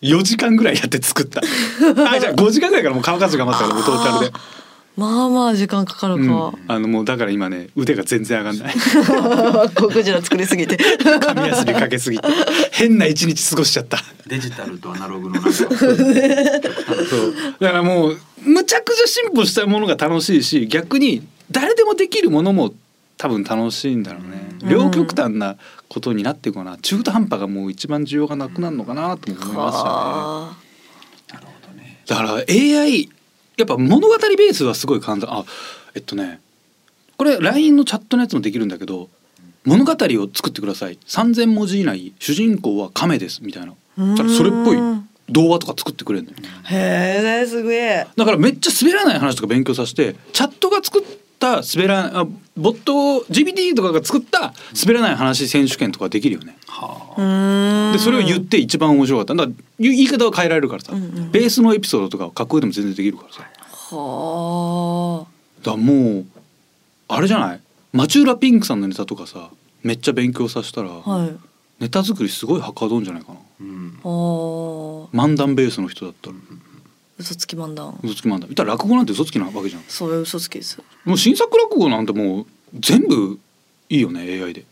[0.02, 1.42] 4時間ぐらいやって作った。
[2.12, 4.34] あじゃあ5時間ぐらいからもう乾かすが待ったからもうトータルで、
[4.98, 6.30] まあまあ時間かかるうん。
[6.30, 8.76] か、あのもうだから今ね腕が全然上がんない。
[9.76, 10.78] ゴクジラ作りすぎて。
[10.78, 12.28] 紙やすりかけすぎて。
[12.72, 13.98] 変な一日過ごしちゃった。
[14.28, 15.70] デジタルとアナログのなんかそう
[17.60, 22.74] だからもうむちゃくちゃ進歩したものが楽しいし逆に誰でもできるものも
[23.18, 25.58] 多分楽しいんだろうね、うん両極端な
[25.90, 29.90] ことになっていくかな中途半端がもう一番需要がなくなるのかなとも思いましたね。
[29.90, 30.56] は
[31.34, 32.02] なるほどね。
[32.08, 33.10] だから AI
[33.58, 35.46] やっぱ物語ベースはすごい簡単あ
[35.94, 36.40] えっとね
[37.18, 39.10] これ LINE のチャットのやつもできるんだけど
[39.64, 41.00] 物語を作ってください。
[41.08, 43.74] 3,000文字以内主人公は亀ですみたいな。
[44.28, 44.78] それっぽい
[45.30, 46.38] 童話とか作ってくれるのよ。
[46.64, 48.08] あへえすげえ。
[48.16, 51.04] だからめっちゃ滑らない話とか勉強させてチャットが作っ
[51.40, 52.26] た滑らあ
[52.58, 56.58] ボット GPT とかが作った滑らない話選手権とかできるよね。
[56.68, 59.36] はうーんでそれを言って一番面白かった。
[59.36, 63.40] だから言い方は変えられるからさ、うんうんベースのエピソードとか架空でも全然できるからさ。
[63.42, 65.26] だかは
[65.66, 66.26] らもう
[67.08, 67.60] あれじゃない？
[67.94, 69.50] 町浦ピンクさんのネタとかさ
[69.84, 71.36] めっちゃ勉強させたら、あはい。
[71.80, 73.40] ネタ作りすごいはかどんじゃないかな。
[73.40, 74.00] あうん。
[74.04, 75.16] はあ。
[75.16, 76.36] 漫談ベースの人だったら
[77.18, 78.00] 嘘つき漫談。
[78.04, 78.42] 嘘つき漫談。
[78.42, 79.84] 言ったら落語なんて嘘つきなわけじゃん。
[79.88, 80.82] そういう嘘つきです。
[81.06, 83.40] もう新作落語なんてもう全部
[83.90, 84.66] いいよね AI で。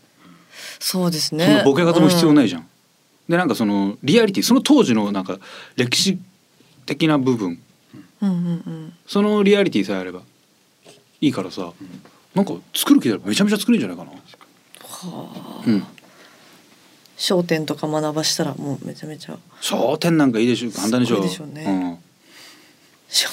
[0.78, 2.68] そうですそんなねボケ方も必要ないいじゃん。
[3.28, 5.38] でなんかそのリアリティその当時のなんか
[5.76, 6.18] 歴史
[6.84, 7.60] 的な部分。
[8.20, 8.92] うんうんうん。
[9.06, 10.20] そのリアリティさえあれば
[11.20, 11.72] いいからさ、
[12.34, 14.18] なんか作る気であればめちゃめちゃ作れるんじゃないかな。
[14.86, 15.62] はあ。
[15.66, 15.84] うん。
[17.16, 19.38] 商店とか学ばしたらもうめちゃめちゃ。
[19.60, 20.70] 商店なんかいいでしょ。
[20.70, 21.16] 簡単でしょ。
[21.16, 22.00] すごいでしょうね
[23.08, 23.28] 商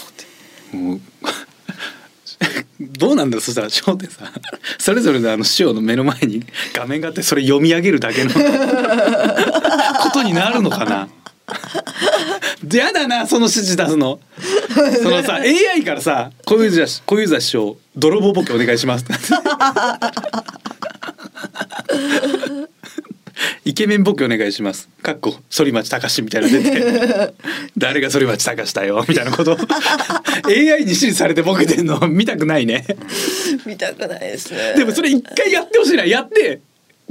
[0.72, 0.80] 店。
[0.82, 1.02] もう
[2.80, 4.32] どうなんだそしたら商店さん。
[4.78, 8.32] それぞれのあの師匠の目の前に画面があってそれ読み上げるだけの。
[8.32, 8.40] こ
[10.14, 11.08] とになるのかな。
[12.72, 14.20] やだなその指示出すの。
[15.02, 19.06] そのさ AI からさ小遊三小遊三師匠泥棒ボケお願いします。
[23.64, 24.90] イケメンボケお願いします。
[25.04, 27.34] かっこ反町隆史みたいなの出て。
[27.78, 29.06] 誰が反町隆史だよ。
[29.08, 29.56] みたいなこと。
[30.48, 32.00] AI に指示されてボケてんの。
[32.08, 32.86] 見たくないね。
[33.66, 34.74] 見たくないですね。
[34.76, 36.06] でもそれ一回やってほしいな。
[36.06, 36.62] やって。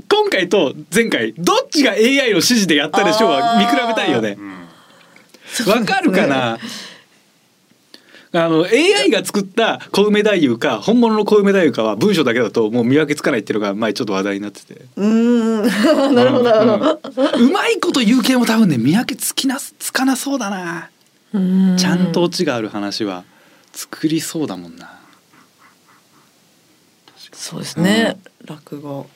[0.09, 4.37] 今回と前回どっちが AI の指示でやったでしょうは見比べたいよね。
[5.67, 6.59] わかるかな？
[8.33, 14.75] あの AI が作った小梅太夫か本物の小梅太夫かは文章だけだともう見分けつかないっていうのが前ちょっと話題になってて。
[14.97, 16.15] うーん。
[16.15, 17.01] なるほどなるほど。
[17.39, 17.49] うん。
[17.49, 20.91] うまいこと言う系も多分ね見分けつきなつかなそうだな。
[21.77, 23.25] ちゃんとオチがある話は
[23.73, 24.99] 作りそうだもんな。
[27.33, 28.19] そうですね。
[28.47, 29.09] 落語。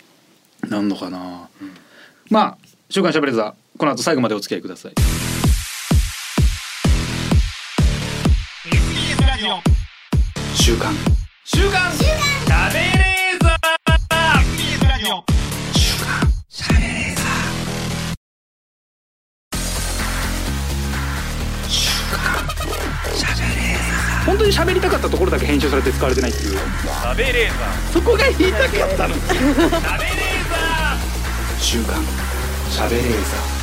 [0.68, 1.48] なんのかな、
[2.31, 5.24] まあ週刊しゃべれザこの後最後までお付き合いください
[10.55, 10.94] 週刊。
[11.44, 11.90] 週刊。
[11.90, 13.59] しゃべれザ
[24.25, 26.59] 本当に喋りたかったところだけ編集されて使われてないっていう。
[27.92, 29.16] そこが言いたかったの
[31.59, 32.05] 週刊。
[32.70, 33.54] しゃべれー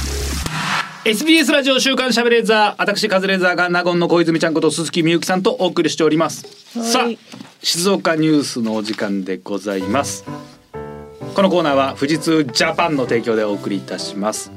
[1.03, 6.43] SBS ラジオ週刊しゃべれーザー私カズレーザーが納言の小泉ちゃんこと鈴木みゆきさんとお送りしております。
[6.91, 7.17] さあはい
[7.63, 10.25] 静岡ニュースのお時間でございます。
[11.35, 14.51] このコーナーは富士通ジャパンの提供でお送りいたします。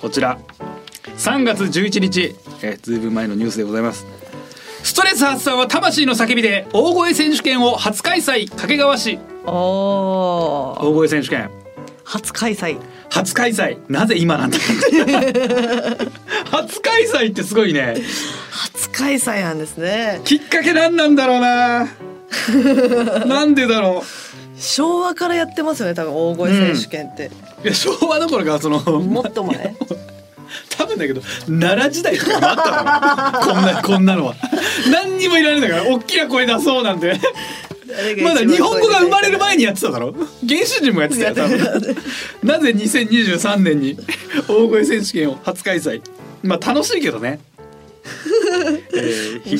[0.00, 0.38] こちら
[1.18, 4.06] 3月11日、えー、ずいぶん前のニュースでございます。
[4.82, 9.18] ストレス発散は魂の叫びで大声選手権を初開催掛川市。
[9.44, 11.65] お大声選手権
[12.06, 12.78] 初開催。
[13.10, 13.78] 初開催。
[13.88, 14.58] なぜ今なんだ？
[16.52, 17.96] 初開催ってすごいね。
[18.50, 20.20] 初開催なんですね。
[20.24, 21.88] きっかけなんなんだろうな？
[23.26, 24.04] なんでだろ
[24.58, 27.26] 昭和からやってますよね多分大声選手権って、
[27.62, 29.74] ういや昭和どころかそのもっと前？
[30.78, 34.34] 多分だけど奈良時代とかにもあったのこんなこんなのは。
[34.92, 37.18] 何にもいられないから大きな声出そうなんて
[38.22, 40.12] まだ日本語が生まれる前にやってただろ？
[40.48, 41.96] 原始人もやってたよ多分。
[42.42, 43.96] なぜ2023年に
[44.48, 46.02] 大声選手権を初開催？
[46.42, 47.38] まあ楽しいけどね。
[48.94, 49.56] えーひ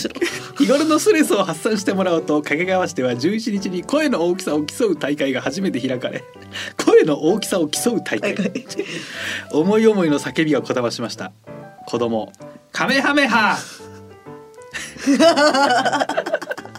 [0.58, 6.22] 日頃のストレスを発散してもらおうと掛川市では11日に声の大きさを競う大会が初めて開かれ
[6.84, 8.34] 声の大きさを競う大会。
[9.52, 11.32] 思い思いの叫びがこだましました。
[11.86, 12.32] 子供
[12.72, 13.58] カメハメハ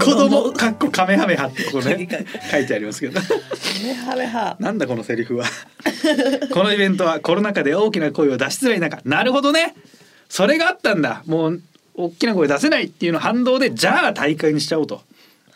[0.00, 0.52] 供。
[0.52, 2.08] かっこカメハメハってここね
[2.50, 3.20] 書いてありますけど。
[3.84, 4.56] メハメハ。
[4.58, 5.46] なんだこのセリフは。
[6.52, 9.00] このイベントはコロナ禍で大きな声を出しづらい中。
[9.04, 9.74] なるほどね。
[10.28, 11.22] それがあったんだ。
[11.26, 11.62] もう
[11.94, 15.02] 大きな声出せないっていうの反動でじゃあ大会にしちゃおうと。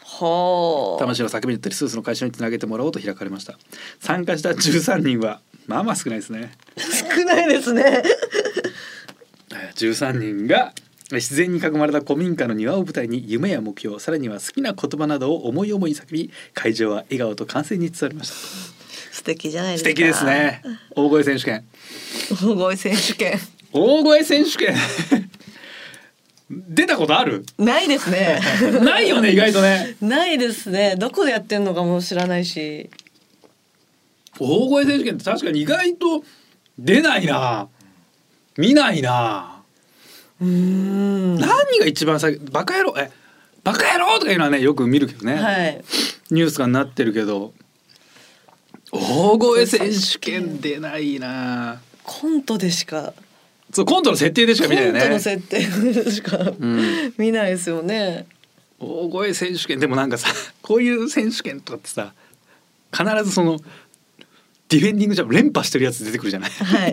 [0.03, 0.99] はあ。
[0.99, 3.59] 魂の叫びだったりスーツの会社につなげてもらおうと開かれました。
[4.01, 6.53] 参加した13人はまあまあ少ないですね。
[6.79, 8.03] 少ないですね。
[9.77, 10.72] 13人が
[11.12, 18.35] 自然に囲まれた古民家の庭を舞台に夢や目標さらには好きな言葉などを思い思いに叫び会場は笑顔と歓声に包まれました
[19.14, 19.90] 素敵じゃないですか。
[19.90, 20.25] 素敵です。
[20.25, 20.62] ね
[20.95, 21.64] 大声選手権
[22.31, 23.38] 大声選手権。
[23.73, 24.75] 大声選手権
[26.51, 27.45] 出たことある？
[27.59, 28.40] ないですね。
[28.83, 30.95] ないよね意外とねないですね。
[30.97, 32.90] どこでやってんのかも知らないし。
[34.38, 36.23] 大声選手権って確かに意外と
[36.79, 37.69] 出ないな
[38.57, 39.56] 見ないな。
[40.40, 41.38] 何
[41.79, 43.11] が一番最バカ野郎え
[43.64, 45.85] バカ野郎とかいうのはねよく見るけどね、はい。
[46.31, 47.53] ニュースがなってるけど
[48.92, 53.12] 大声選手権出ないなコントでしか。
[53.72, 58.27] そうコントの設定でしか見ないよコントのね設定でしかうん見ないですよね。
[58.79, 60.29] 大声選手権でもなんかさ
[60.62, 62.12] こういう選手権とかってさ
[62.92, 63.59] 必ずその
[64.68, 66.50] ディフェンディングジャンプ連覇してるやつ出てくるじゃない？
[66.50, 66.92] はい。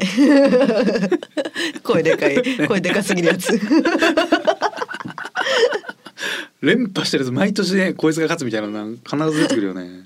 [1.83, 3.59] 声でかい、声でかすぎるやつ。
[6.61, 10.03] 連覇してるやつ毎年ねこいつが勝つみたいなの必ず出てくるよね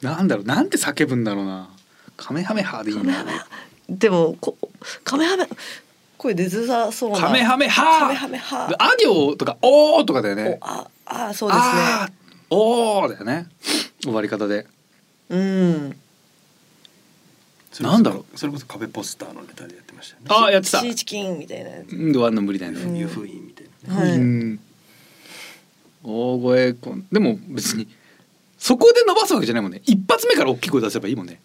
[0.00, 1.68] なんだろうなんて叫ぶんだろうな
[2.16, 3.24] カメハメハでいいな
[3.88, 4.56] でも、こ、
[5.04, 5.46] カメハメ。
[6.16, 7.18] 声出づらそうな。
[7.18, 12.12] カメハメハカメハメハであ行とかおーとかだよねおあ、あ、そうですあー
[12.54, 13.48] おーだよね
[14.02, 14.66] 終わり方でね。
[15.30, 15.96] うん。
[17.72, 20.26] それこそなんだろそれこそ壁ポスターのネタでやってましたよね。
[20.28, 20.80] あーやってた。
[20.80, 21.92] シーチキンみたいなやつ。
[21.92, 24.04] うん終わんの無理だよね、湯布院みたいな。
[24.04, 24.18] ねはい。
[24.18, 24.60] うん。
[26.04, 27.88] 大声コンでも別に
[28.58, 29.80] そこで伸ばすわけじゃないもんね。
[29.84, 31.40] 一発目から大きい声出せばいいもんね。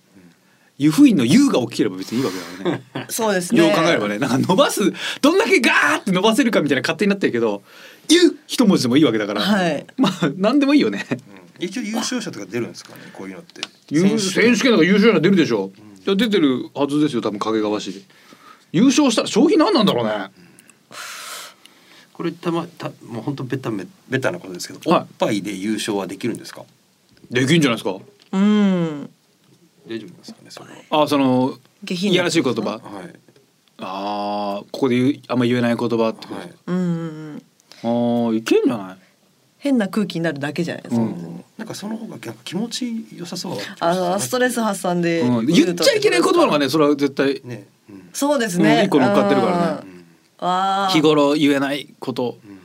[0.77, 2.83] 湯布院の湯が大きければ別にいいわけだよね。
[3.09, 3.65] そうですね。
[3.65, 4.19] よう考えればね。
[4.19, 7.63] なんか伸ばすどんだけガーって伸ばせるかみたいな勝手になってるけど
[8.09, 9.87] 「湯」一文字でもいいわけだから、はい。
[9.97, 11.05] まあ何でもいいよね。
[11.09, 11.65] うん。
[11.65, 13.61] 一応優勝者とか出るんですかねこういうのって。
[13.89, 17.93] 優選手権だから優勝者出るでしょ、いや出てるはずですよ多分掛川市。
[17.93, 18.01] で
[18.71, 20.31] 優勝したら賞品何なんだろうね。
[22.13, 25.01] これたまたもう本当ベタめベタなことですけど、はい。
[25.01, 26.63] おっぱいで優勝はできるんですか？
[27.29, 27.91] できんじゃないですか。
[28.31, 29.09] うん。
[29.87, 31.03] 大丈夫なんですかねそれは。
[31.03, 32.71] あその下品いやらしい言葉。
[32.71, 32.81] はい。
[33.79, 36.53] ああここで言うあんま言えない言葉ってこと、はい。
[36.65, 37.43] うん。
[37.83, 38.97] ああいけんじゃない？
[39.57, 41.01] 変な空気になるだけじゃないですか。
[41.01, 41.43] うん。
[41.57, 48.79] なんかその方が気持ち良さそうあのストレス発散で、うん、言っちゃいけない言葉のがねそれは絶対ね、うんそうですね。
[48.79, 49.89] うん一個乗っかってるからね。
[50.39, 50.89] あ。
[50.91, 52.37] 日頃言えないこと。
[52.47, 52.57] うん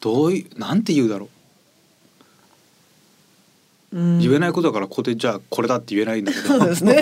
[0.00, 1.28] どういうなんて言うだろ
[3.92, 4.18] う、うん。
[4.18, 6.48] 言えないことだからここでじゃあこれだって言えないんだけど。
[6.58, 6.96] そうですね。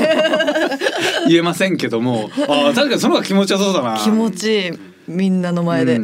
[1.28, 2.30] 言えませんけども。
[2.48, 3.98] ああ確かにその方が気持ちよさそうだな。
[3.98, 4.72] 気持ちいい。
[5.06, 6.00] みんなの前で。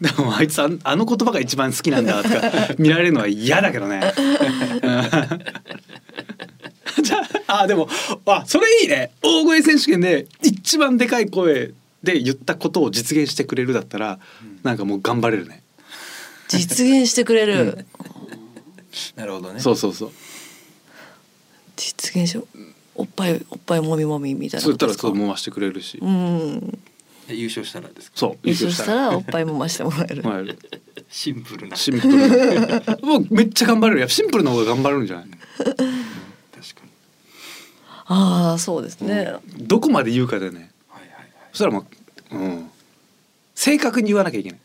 [0.00, 2.40] うんでもあいつあんあの言葉が一番好きなんだとか
[2.78, 4.00] 見られるのは嫌だけどね。
[4.82, 5.02] うん
[7.02, 7.88] じゃああでも
[8.26, 14.18] あそれいいね大声選手権で一番でかい声で言ったことを実現してくれるだったら、
[14.62, 15.62] なんかもう頑張れるね。
[16.48, 17.86] 実現してくれる。
[19.16, 20.10] なるほどねそうそうそう。
[21.76, 22.58] 実現しよう。
[22.94, 25.18] おっぱいおっぱいもみもみみたいなそう言ったらことですか。
[25.18, 25.98] そう回してくれるし。
[26.00, 26.78] うん。
[27.28, 28.16] で優勝したらですか？
[28.16, 29.16] そう優勝したら。
[29.16, 30.22] おっぱいもましてもらえる。
[30.22, 30.58] もらえる。
[31.10, 31.76] シンプルな。
[31.76, 32.16] シンプル。
[33.06, 34.00] もうめっちゃ頑張れる。
[34.00, 35.86] やっぱシンプルの方が頑張れるんじゃない確か
[36.84, 36.90] に。
[38.06, 39.32] ああそうですね。
[39.58, 40.70] どこまで言うかでね。
[40.88, 41.28] はいはいはい。
[41.52, 41.86] そしたらも
[42.32, 42.70] う、うん、
[43.54, 44.58] 正確に言わなきゃいけない。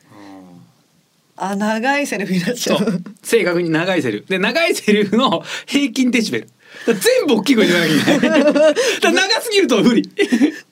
[1.36, 3.04] あ長いセリフになっちゃそうう。
[3.24, 4.26] 正確に長いセリフ。
[4.28, 6.50] で長いセリフの平均デシベル
[6.86, 9.14] 全部大きい声で言わなきゃいけない。
[9.14, 10.10] 長すぎると無理。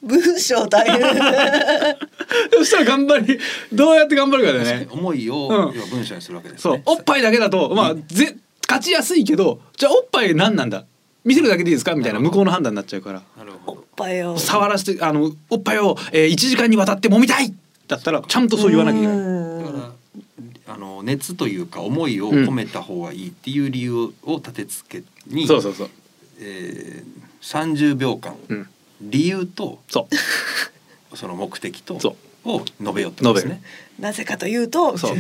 [0.04, 1.00] 文章大変。
[2.54, 3.40] そしたら頑張り
[3.72, 4.86] どうやって頑張るかだよね。
[4.86, 5.76] に思いをうん。
[5.76, 6.74] 要は文章にするわけですそう。
[6.76, 8.36] ねおっぱいだけだとまあぜ
[8.68, 10.86] 勝ちやすいけどじゃあおっぱい何なんだ？
[11.24, 11.94] 見せるだけでいいですか？
[11.96, 13.22] みたいな向こうの判断になっちゃうから。
[13.38, 14.38] なるほおっどぱいを。
[14.38, 17.54] 触らせてあのおっぱいを、えー、1時間にわたって揉みたい！
[17.88, 19.18] だったらちゃんとそう言わなきゃいけない。
[20.82, 25.04] の熱というか思いを込めた方がいいっていう理由を立て付け
[25.34, 25.90] に、そうそうそう。
[26.42, 28.68] えー、30秒間、うん
[29.04, 30.08] 理由とそ
[31.12, 31.18] う。
[31.18, 32.16] その目的とそ
[32.46, 33.62] を述べようってことですね。
[34.00, 34.98] なぜかというと。
[34.98, 35.16] そう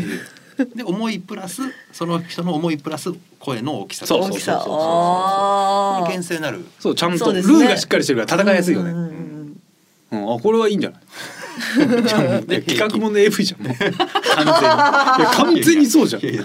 [0.76, 4.53] で思いプラスその人の思いプラス声の大きさそう大きさ。
[4.53, 6.07] そうそうそうああ。
[6.12, 8.91] 厳正なるそうちゃんとルールがしっかりしてるから戦いやすいよね。
[8.91, 9.03] うんうん
[10.12, 11.01] うんうん、あこれはいいんじゃない？
[12.66, 13.66] 企画もの AV じゃん
[14.36, 14.59] 完全に。
[14.59, 16.21] いや完全にそうじゃん。
[16.23, 16.43] いやいや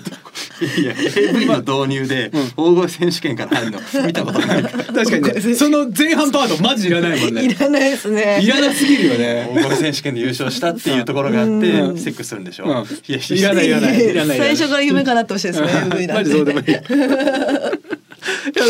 [0.76, 4.62] いや AV の導入で大声選手権から入るの見たことない。
[4.62, 5.55] 確かにね。
[5.57, 7.45] その前半パートマジいらないもんね。
[7.45, 8.41] いらないですね。
[8.43, 9.51] いらなすぎるよね。
[9.55, 11.99] 大声選手権で優勝したっていうところがあってうん。
[11.99, 12.72] セックスするんでしょ、うん。
[12.72, 14.39] いやいらないいらないいらない。
[14.39, 16.07] 最初から夢叶ってほしいですね MV なんて。
[16.14, 16.66] マジそうでもいい。
[16.70, 16.80] いや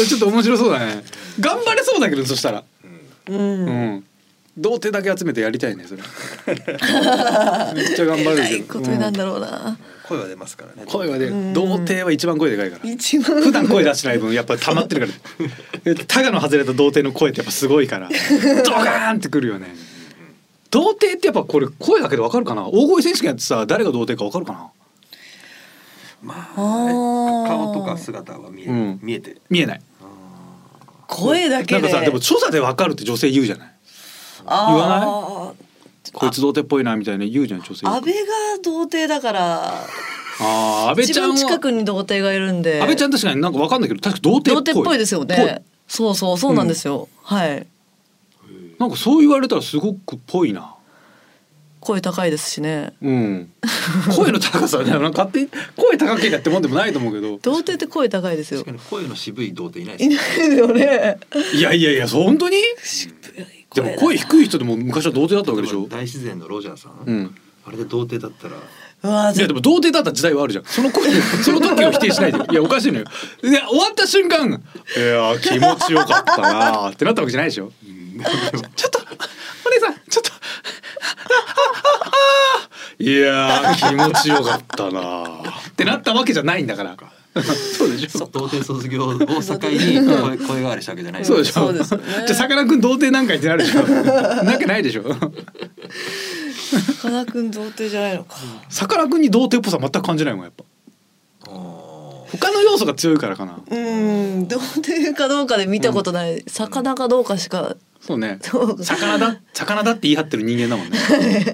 [0.07, 1.03] ちょっと面白そうだね。
[1.41, 2.65] 頑張れそうだけどそしたら。
[3.29, 3.37] うん。
[3.39, 3.43] う
[3.97, 4.05] ん
[4.59, 6.03] 童貞だけ集めてやりたいねそれ。
[7.75, 9.77] めっちゃ頑張るけどことになんだろうな、
[10.09, 10.91] 声は出ますからね。
[10.91, 11.53] 声はでうん。
[11.53, 12.91] 童貞は一番声でかいから。
[12.91, 13.43] 一番。
[13.43, 15.13] 普段声出してない分やっぱ溜まってるか
[15.85, 15.95] ら。
[16.07, 18.09] タガの外れた童貞の声ってやっぱすごいから。
[18.65, 19.75] ドカーンってくるよね。
[20.71, 22.67] 童貞ってやっぱこれ声だけでわかるかな？
[22.67, 24.71] 大声選手権やってさ誰が童貞かわかるかな？
[26.23, 28.99] まあ顔とか姿は見え,、うん。
[29.03, 29.83] 見えて見えない。
[31.09, 31.83] 声だけで。
[31.83, 33.76] なんかさでも所作でわかるって女性言うじゃない？
[34.49, 35.55] 言わ
[36.13, 38.21] こいつ童貞っぽいなみたいな言うじゃん女性安倍が
[38.63, 39.85] 童貞だから。
[40.39, 42.81] ああ安倍一ちゃん近くに童貞がいるんで。
[42.81, 44.65] 安倍ちゃん確かになんかわかんないけど確か童貞っぽい。
[44.65, 45.65] 童貞っぽいですよね。
[45.89, 47.67] そうそうそうなんですよ、はい
[48.41, 48.77] ぽい。
[48.79, 50.75] なんかそう言われたらすごくぽいな。
[51.81, 52.95] 声高いですしね。
[53.01, 53.53] うん。
[54.17, 57.39] 声の高さねなんか勝手に声高けりゃってもんでもないと思うけど。
[57.39, 58.61] 童貞って声高いですよ。
[58.65, 61.19] 確かに声の渋い童貞いないですいないですよね。
[61.55, 62.57] いやいやいやそう本当に？
[63.77, 65.87] でも声低い人でも昔は童貞だったわけでしょ？
[65.89, 67.37] 大自然のロジャーさん、うん。
[67.67, 68.57] あれで童貞だったら。
[69.33, 70.65] いやでも童貞だった時代はあるじゃん。
[70.65, 71.11] その声
[71.45, 72.39] その時を否定しないで。
[72.51, 73.05] いやおかしいのよ。
[73.45, 74.59] いや終わった瞬間いや
[75.41, 77.71] 気持ちよかったなってなったわけじゃないでしょ？
[78.75, 80.33] ちょっとお姉さんちょっと
[82.99, 85.25] いや気持ちよかったな
[85.69, 86.97] ってなったわけじゃないんだから
[87.77, 88.27] そうでしょ。
[88.33, 91.25] 童貞卒業を境に声声変わりしたわけじゃない。
[91.25, 91.53] そうでしょ。
[91.53, 92.05] そうですよね。
[92.09, 93.83] じゃあさかなクン童貞なんか言ってなるでしょ。
[93.83, 95.03] なわけないでしょ。
[95.03, 95.11] か
[97.11, 98.37] なクン童貞じゃないのか。
[98.71, 100.65] さかなクンに童貞っぽさ全く感じないもんやっぱ。
[102.29, 103.61] 他の要素が強いからかな。
[103.71, 104.49] うん。
[104.49, 107.77] 童貞かどうかで見たことない、魚かどうかしか。
[108.01, 108.39] そうね。
[108.41, 110.99] 魚だ魚だって言い張ってる人間だもんね、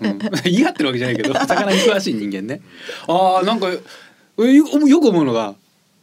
[0.03, 2.61] うん、 言い張ってるわけじゃないけど魚に詳しい人間ね。
[3.07, 3.79] あーなんかよ
[4.47, 5.55] よく思うのが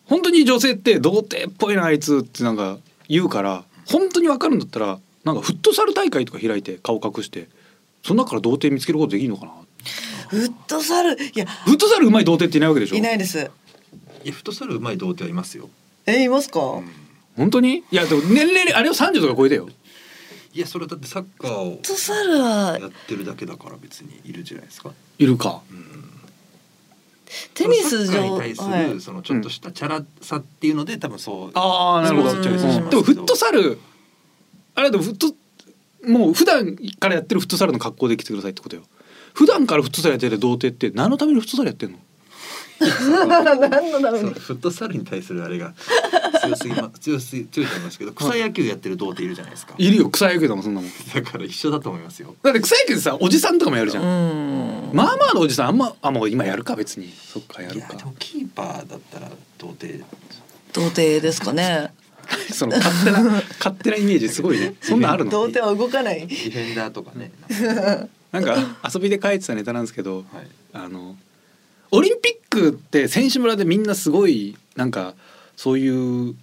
[0.10, 7.48] 本当に女性って童貞っぽいなあいつってなんか言うから本当に分かるんだったらなんかフットサル大会とか開いて顔隠して
[8.04, 9.52] その中から童貞見つけることできるのかな？
[10.30, 11.46] フットサルいや。
[11.46, 12.96] フットサルうまい童貞っていないわけでしょ？
[12.96, 13.38] いないです。
[13.38, 15.70] いやフットサルうまい童貞はいますよ、
[16.06, 16.92] えいますか、うん。
[17.38, 17.84] 本当に？
[17.92, 19.70] いやでも年齢あれを30とか超えてよ。
[20.54, 22.80] いやそれだってサッカーをフットサルは。
[22.80, 25.62] やってるだけだから別にいるじゃないですか、いるか。
[25.70, 25.99] うん
[27.54, 29.02] テニスサッカー上に対する、はい。
[29.02, 33.80] そのちょっとしたチャラさっていうので多分そうああなるほど、スポーツチョイスしますけどでもフットサル
[34.76, 35.36] あれでもフット
[36.08, 38.84] もう普段からやってるフットサルの格好で来てくださいってことよ。
[39.34, 42.00] 普段からフットサルやってる童貞って何のためにフットサルやってんの？
[42.80, 44.22] 何のために？
[44.22, 45.74] そのフットサルに対するあれが
[46.42, 49.74] 強すぎま 強すぎ強いと思いますけど草野球やってる童貞いるじゃないですか。
[49.78, 50.92] いるよ草野球だもんそんなもん。
[51.14, 52.36] だから一緒だと思いますよ。
[52.44, 54.92] だって草野球ってさおじさんとかもやるじゃん、うん。
[54.94, 57.14] まあまあのおじさんあんまあもう今やるか別に。
[57.34, 60.04] そっかやいやるかキーパーだったら童貞。
[60.74, 61.94] 童貞ですかね。
[62.54, 63.24] その勝手な
[63.58, 64.76] 勝手なイメージすごいね。
[64.82, 65.32] そんなんあるの？
[65.32, 66.28] 童貞は動かない。
[66.28, 67.32] ディフェンダーとかね。
[68.32, 70.26] なんか遊びで書いてたネタなんですけど、はい。
[70.74, 71.18] あの
[71.92, 75.16] オリンピックって選手村でみんなすごいなんか
[75.56, 76.36] そういう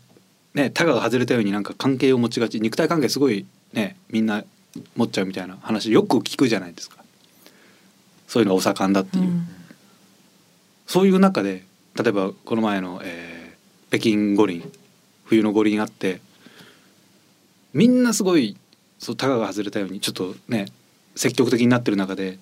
[0.54, 4.44] ねタガが外れたようになんか関係を持ちがち肉体関係すごいねみんな
[4.96, 6.96] 持っちゃうみたいな話よく聞くじゃないですか。
[8.26, 9.46] そういうのがお盛んだっていう、うん。
[10.86, 13.36] そういう中で例えばこの前の、えー
[13.88, 14.70] 北京五輪
[15.24, 16.20] 冬の五輪あって
[17.72, 18.56] みんなすごい
[18.98, 20.66] そうタガが外れたようにちょっとね
[21.14, 22.38] 積極的になってる中で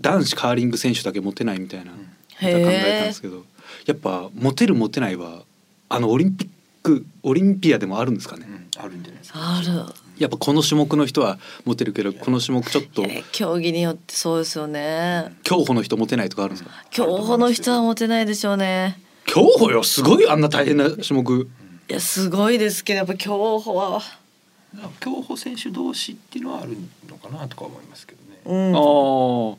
[0.00, 1.96] 男子カーリング選手だけモテないみたいな考
[2.40, 2.52] え
[3.00, 3.44] たんですけど
[3.86, 5.42] やっぱモテるモテないは
[5.88, 6.48] あのオリンピッ
[6.82, 8.46] クオリンピアでもあるんですかね？
[8.48, 9.38] うんあるんじゃないですか。
[9.40, 9.94] ある。
[10.18, 15.32] やっぱこの種目の人はモテるけどこの種目ちょっとえー競技によってそうですよね。
[15.44, 16.70] 競歩の人モテないとかあるんですか？
[16.90, 19.00] 競歩の人はモテないでしょうね。
[19.26, 21.48] 競歩よすごいあんな大変な種目。
[21.88, 24.00] いやすごいですけどやっぱ競歩は。
[24.98, 26.76] 競歩選手同士っていうのはある
[27.08, 28.40] のかなとか思いますけどね。
[28.44, 28.74] うん。
[28.74, 28.78] あ
[29.54, 29.56] あ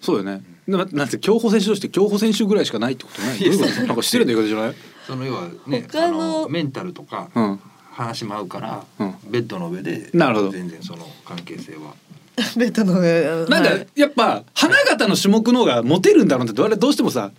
[0.00, 0.42] そうよね。
[0.66, 3.38] ななんて競歩選手として競歩選手ぐらいしかないってことない。
[3.38, 3.86] どういうこと？
[3.86, 4.74] なんか失礼な言い方じゃない？
[5.06, 7.60] その要はね他のあメンタルとかうん。
[7.90, 9.14] 話も合うから、うん。
[9.28, 10.50] ベッドの上でなるほど。
[10.50, 11.94] 全然その関係性は。
[12.56, 13.86] ベッドの上なんかはい。
[13.96, 16.60] やっぱ花形の種目の方がモテるんだろうなって。
[16.62, 17.32] 我々どうしてもさ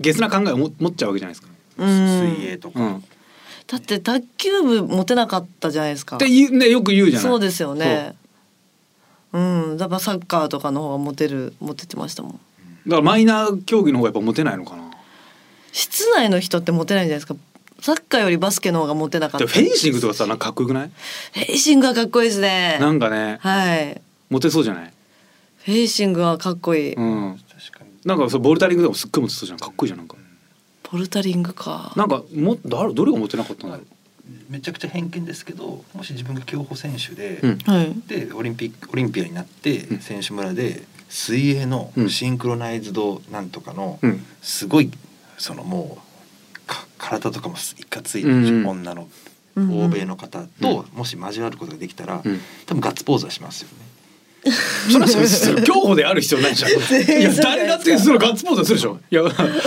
[0.00, 1.48] ゲスな考えをも持っちゃうわけじゃないですか。
[1.78, 2.36] うん。
[2.38, 3.00] 水泳とか、うん、っ
[3.66, 6.16] だって卓球部モテなかったじゃないですか。
[6.16, 7.30] て言うねよく言うじゃない。
[7.30, 8.14] そうですよね
[9.36, 12.32] うんだからサッカーとかの方がモテるモテてましたもん。
[12.32, 14.84] だからマイナー競技の方がやっぱモテないのかな？
[15.72, 17.36] 室内の人ってモテないんじゃないですか。
[17.80, 19.44] サッカーよりバスケの方がモテなかった。
[19.44, 20.90] でもフェンシングとかさなんかかっこよくない？
[21.34, 22.78] フェンシングはかっこいいですね。
[22.80, 24.00] なんかねはい。
[24.30, 24.92] モテそうじゃない？
[25.58, 27.38] フェンシングはかっこいい、うん。
[27.48, 29.58] 確かになんかそうボルダリングでもすっごいモテそうじゃん。
[29.58, 30.16] かっこいいじゃんなんか。
[30.90, 31.92] ボルタリングか。
[31.96, 33.86] なんかも誰どれがモテなかったんだろう？
[34.48, 37.58] めちゃくちゃ偏見ですけどもし自分が競歩選手で、うん。
[37.58, 37.94] はい。
[38.06, 39.98] でオリンピックオリンピアになってうん。
[40.00, 42.10] 選手村で水泳のうん。
[42.10, 44.24] シンクロナイズドなんとかのうん。
[44.42, 44.90] すごい
[45.38, 45.98] そのも
[46.54, 49.08] うか体とかもいかつい女の
[49.56, 49.84] うんうん。
[49.86, 52.40] 欧米の方ともし交わることができたら、うん。
[52.66, 53.95] 多分ガッツポーズはしますよね。
[54.90, 56.70] それはそれそれ競歩である必要ないじゃん。
[57.20, 58.98] いや誰だってそのガッツポーズはするでしょ。
[59.10, 59.22] いや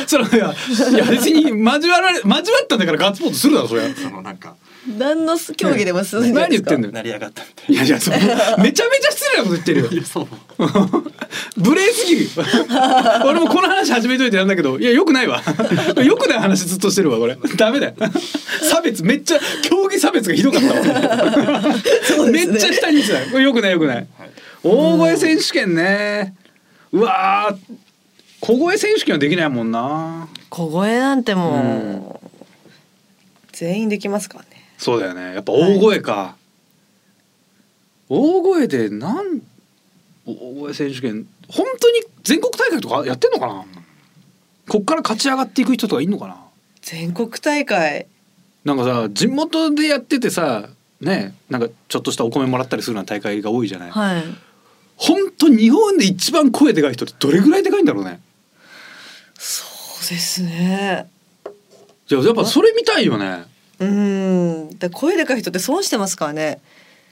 [0.08, 0.56] それはいや
[0.92, 3.90] いや別に交わられ交わったんだからガッツポーズするだろそりゃ。
[3.96, 4.56] そのなんか
[4.98, 6.40] 何の競技でもするんですか？
[6.42, 6.88] 何言ってんの？
[6.88, 6.94] よ。
[6.94, 8.14] 成り上がったみたいいやいやそう
[8.62, 9.88] めちゃめちゃ失礼なこと言ってるよ。
[9.88, 9.94] な。
[9.94, 10.28] いやそう。
[11.58, 12.30] 無礼すぎる。
[13.26, 15.42] 俺もこの話始めといてなんだけどいやよくないわ。
[16.04, 17.38] よくない話ずっとしてるわこれ。
[17.56, 17.94] ダメだよ。
[18.70, 21.64] 差別めっちゃ競技差別がひどかったわ。
[22.08, 23.32] そうですねめっちゃ下にしてた。
[23.32, 24.08] これよくないよくない。
[24.64, 26.36] 大声選手権ね。
[26.92, 27.78] うわー
[28.42, 30.28] 小声選手権はできないもんな。
[30.50, 32.28] 小声なんてもう、
[33.52, 35.34] 全員できますからねそうだよね。
[35.34, 36.36] やっぱ大声か。
[38.08, 39.42] 大声でなん
[40.26, 43.66] 大声選手権本当に全国大会とかやってんのかな？
[44.68, 46.38] こっから勝ち上がっていく人とかいんのかな？
[46.82, 48.08] 全国大会
[48.64, 50.70] なんかさ地元でやっててさ
[51.02, 53.92] ねなんかちょっとしたお米もらったりするような大会が多いじゃない。
[53.92, 54.24] はい
[55.02, 58.20] 本当日本で一番声でかい人ってどれぐらいでかいんだろうね。
[59.38, 59.64] そ
[60.06, 61.10] うですね
[62.06, 63.46] じゃあやっぱそれ見たいよね。
[63.80, 66.60] うんで声でかい人って損してますからね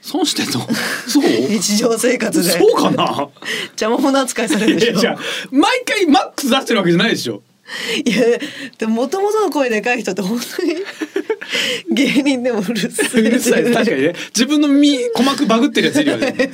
[0.02, 0.60] 損してんの？
[1.08, 1.22] そう？
[1.48, 3.28] 日常生活でそうかな？
[3.70, 5.16] 邪魔者扱いされるでしょ
[5.50, 7.42] 毎回マックス出してるわけじゃないでしょ。
[8.04, 8.38] いや
[8.78, 10.74] でも元々の声でかい人って本当に
[11.90, 14.14] 芸人でもうるさういるさい確かにね。
[14.28, 16.34] 自分の耳鼓膜バグってるやついるよね。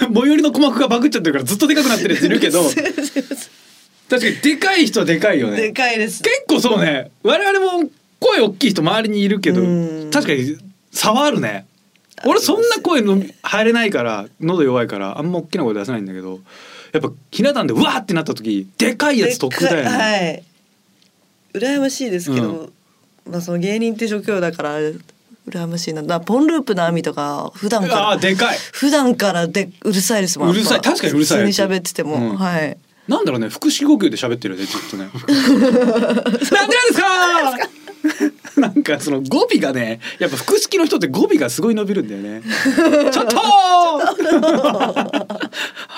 [0.00, 2.64] 最寄りの鼓膜がバグっちゃってるからずっとでかくなってるやついるけど。
[4.08, 6.22] 確かにでかい人はでかいよでねかいです。
[6.22, 7.10] 結構そうね。
[7.22, 10.10] 我々も声大きい人周りにいるけどうん。
[10.12, 10.56] 確かに
[10.92, 11.66] 差はあるね
[12.24, 16.40] 俺そんな声の入れないから喉弱いからあんま大きな声出せないんだけど
[16.92, 20.42] やっぱひな壇でうわーってなった時でかいやつ得だよね、はい。
[21.54, 22.70] 羨ましいですけど、
[23.30, 26.02] まあその芸人って職業だから羨ましいな。
[26.02, 28.58] だポンループの網とか普段かあらあでかい。
[28.72, 30.50] 普段からでうるさいですもん。
[30.50, 30.80] うるさい。
[30.80, 32.36] 確かにうるさい普通に喋ってても、うん。
[32.36, 32.76] はい。
[33.08, 33.48] なんだろうね。
[33.48, 35.08] 腹式呼吸で喋ってるよねずっとね。
[35.14, 35.70] なんで
[36.20, 36.40] なんで
[36.92, 38.60] すか。
[38.60, 39.00] なんか？
[39.00, 42.42] その語尾がねやっぱ腹式の人って語尾がすごい伸びるんだよね。
[43.12, 43.36] ちょっと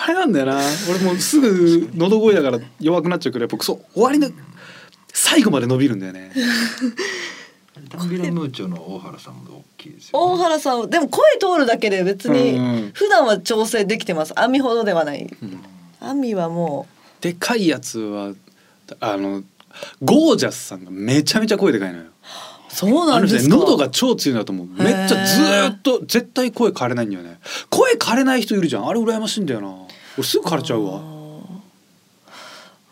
[0.09, 0.61] あれなんだよな。
[0.89, 4.31] 俺もうすぐ喉声だから弱くなっちゃうけどやっぱそう終わりの
[5.13, 6.33] 最後まで伸びるんだよね。
[7.91, 12.43] ダンビラムーチョの大原さんも大きいですよ、大原さんでも声通るだけで別うんうん。
[12.87, 14.33] に普段は調整できてます。
[14.39, 15.29] 網ほどではない。
[15.43, 15.61] うん。
[16.01, 16.87] 網はも
[17.21, 18.33] でかいやつは
[19.01, 19.43] あの
[20.03, 22.05] ゴージャスさんがめちゃめちゃ声でかいのよ。
[22.05, 22.09] う
[22.71, 23.57] そうなんですか。
[23.57, 24.67] 喉が超強いんだと思う。
[24.83, 27.39] めっちゃずーっと絶対声枯れないんだよね。
[27.71, 28.89] 声枯れない人いるじゃん。
[28.89, 29.75] あれ羨ましいんだよな
[30.19, 31.01] 俺すぐ枯れちゃうわ。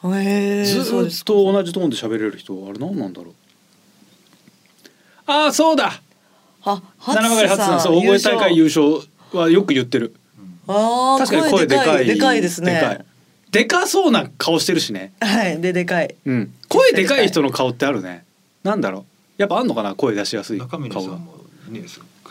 [0.03, 0.23] あー。
[0.23, 3.35] へえずそうですーっと同じトーンで喋れる人あれ何なんだろう。
[5.27, 6.01] ああそうだ。
[6.63, 9.01] あ七曲り初さんそう大声大会優勝
[9.33, 10.15] はよく言ってる。
[10.69, 12.07] あー確かに声でかい。
[12.07, 12.75] でかいですね。
[12.75, 13.05] でかい。
[13.51, 15.13] でかそうな顔してるしね。
[15.21, 16.15] はいででかい。
[16.25, 16.55] うん。
[16.69, 18.25] 声でかい人の顔ってあるね。
[18.63, 19.05] なんだろう。
[19.39, 19.95] やっぱあんのかな？
[19.95, 21.35] 声出しやすい中峰さ顔がんも
[21.69, 21.83] ね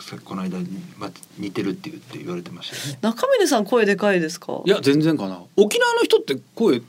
[0.08, 0.66] そこの間に、
[0.98, 2.98] ま、似てるって言って言われてましたよね。
[3.02, 4.62] 中峰さん声でかいですか？
[4.64, 6.80] いや全然かな沖縄の人って声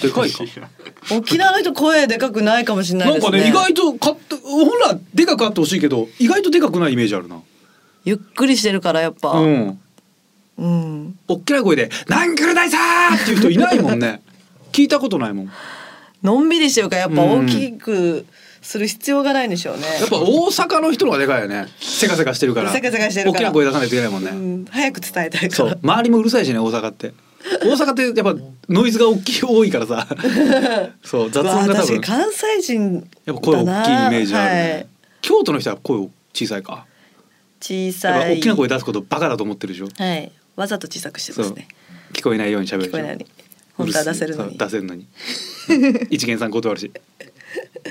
[0.00, 0.44] でかいか？
[1.14, 7.40] 沖縄の人声でかくないかもしれないですねなんかね意外とかって本来でかくあってほしいけど意外とでかくないイメージあるな。
[8.04, 11.18] ゆっくりしてるからやっぱううん、ん。
[11.28, 14.22] おっきな声で「なんくる大さー!」っていう人いないもんね。
[14.72, 15.52] 聞いたことないもん。
[16.22, 18.24] のんびりしてるからやっぱうん大きく
[18.66, 21.66] する必要がないんでしょうね、やっぱ大阪の人の方がでかいよね。
[21.78, 22.72] せかせかしてるから。
[22.72, 23.40] せかせかしてるから。
[23.40, 24.32] 大きな声出さないといけないもんうね。
[24.32, 25.50] ん、早く伝えたいから。
[25.50, 25.78] そう。
[25.82, 27.14] 周りもうるさいしね大阪って。
[27.62, 30.08] 大阪ってやっぱノイズが大きい多いからさ。
[31.04, 32.00] そう雑音が多分。
[32.00, 34.72] 関西人やっぱ声大きいイメージあるね。
[34.72, 34.86] はい。
[35.22, 36.86] 京都の人は声小さいか？
[37.60, 38.34] 小さい。
[38.34, 39.88] ぱ大きな声出すことバカだと思ってるでしょ？
[39.96, 40.32] はい。
[40.56, 41.68] わざと小さくしてますね。
[42.12, 42.98] 聞こえないように喋るでしょ？
[42.98, 43.10] 聞こえない。
[43.12, 43.26] ように
[43.76, 44.58] 本当は出せるのに。
[44.58, 45.06] 出せるのに。
[46.10, 46.90] 一元さん断るし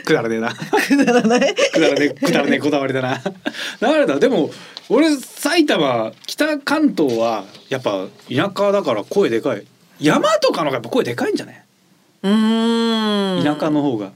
[0.06, 0.54] くだらねえな。
[0.54, 1.56] くだらない？
[1.56, 3.22] くだらねえくだらねえこだわりだな。
[3.80, 4.52] 誰だでも
[4.90, 9.66] 俺埼玉北関東はやっぱ田舎だから声でかい。
[10.00, 11.64] 山とかの方がやっぱ声でかいんじゃない？
[12.24, 13.44] うーん。
[13.44, 14.12] 田舎の方が。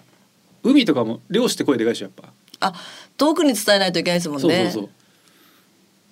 [0.63, 2.73] 海とかも漁師って声でかいでしょやっぱ、あ
[3.17, 4.41] 遠くに伝えないといけないですもんね。
[4.41, 4.89] そうそうそう。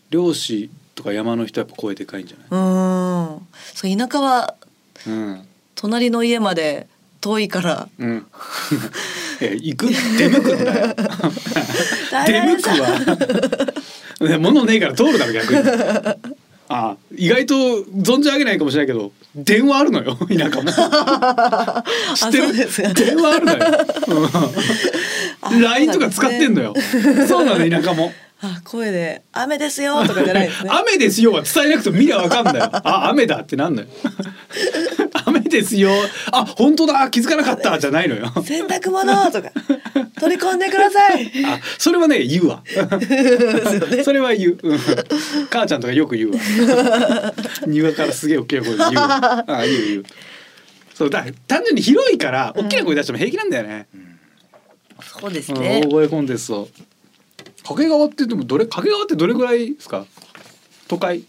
[0.10, 3.48] 漁師とか山の人やっぱ声でかいんじゃない、うーん。
[3.76, 4.56] そう田舎は
[5.06, 5.48] うん。
[5.76, 6.88] 隣の家まで
[7.20, 7.90] 遠いから。
[8.00, 8.26] うん。
[9.42, 10.96] え、行く、 出向くんだよ。
[12.26, 14.30] 出向くわ。
[14.30, 15.60] ね、 物ねえから通るだろ逆に。
[16.70, 20.72] ああ、意外と存じ上げないかもしれないけど、電話あるのよ、 田舎も。
[22.16, 22.68] 知ってる？
[22.68, 23.88] か電話あるのよ。
[25.52, 25.62] うん。
[25.62, 26.74] LINE とか使ってんのよ。
[27.28, 28.12] そうなの田舎も。
[28.40, 32.70] あ声で「雨ですよ」とかじゃないですね雨ですよは伝えなくても見りゃわかんだよ。
[32.72, 33.88] あ、雨だってなんだよ。
[35.48, 35.92] 雨ですよ。
[36.32, 37.10] あ、本当だ。
[37.10, 38.32] 気づかなかったじゃないのよ。
[38.44, 39.52] 洗濯物とか
[40.20, 42.64] 取り込んでくださいあ、それはね言うわ。
[44.04, 44.58] それは言う。
[44.62, 44.80] うん
[45.50, 47.34] 母ちゃんとかよく言うわ。
[47.66, 49.46] 庭からすげえ大きな声で言うわ。
[49.48, 50.04] あ、言う言う。
[50.94, 53.88] そうだ単純に広いから大きな声出しても平気なんだよね。
[55.22, 56.68] そうですうんね大声コンテスト。
[57.64, 60.06] 掛川ってでもどれ掛川ってどれぐらいですか？
[60.88, 61.24] 都会？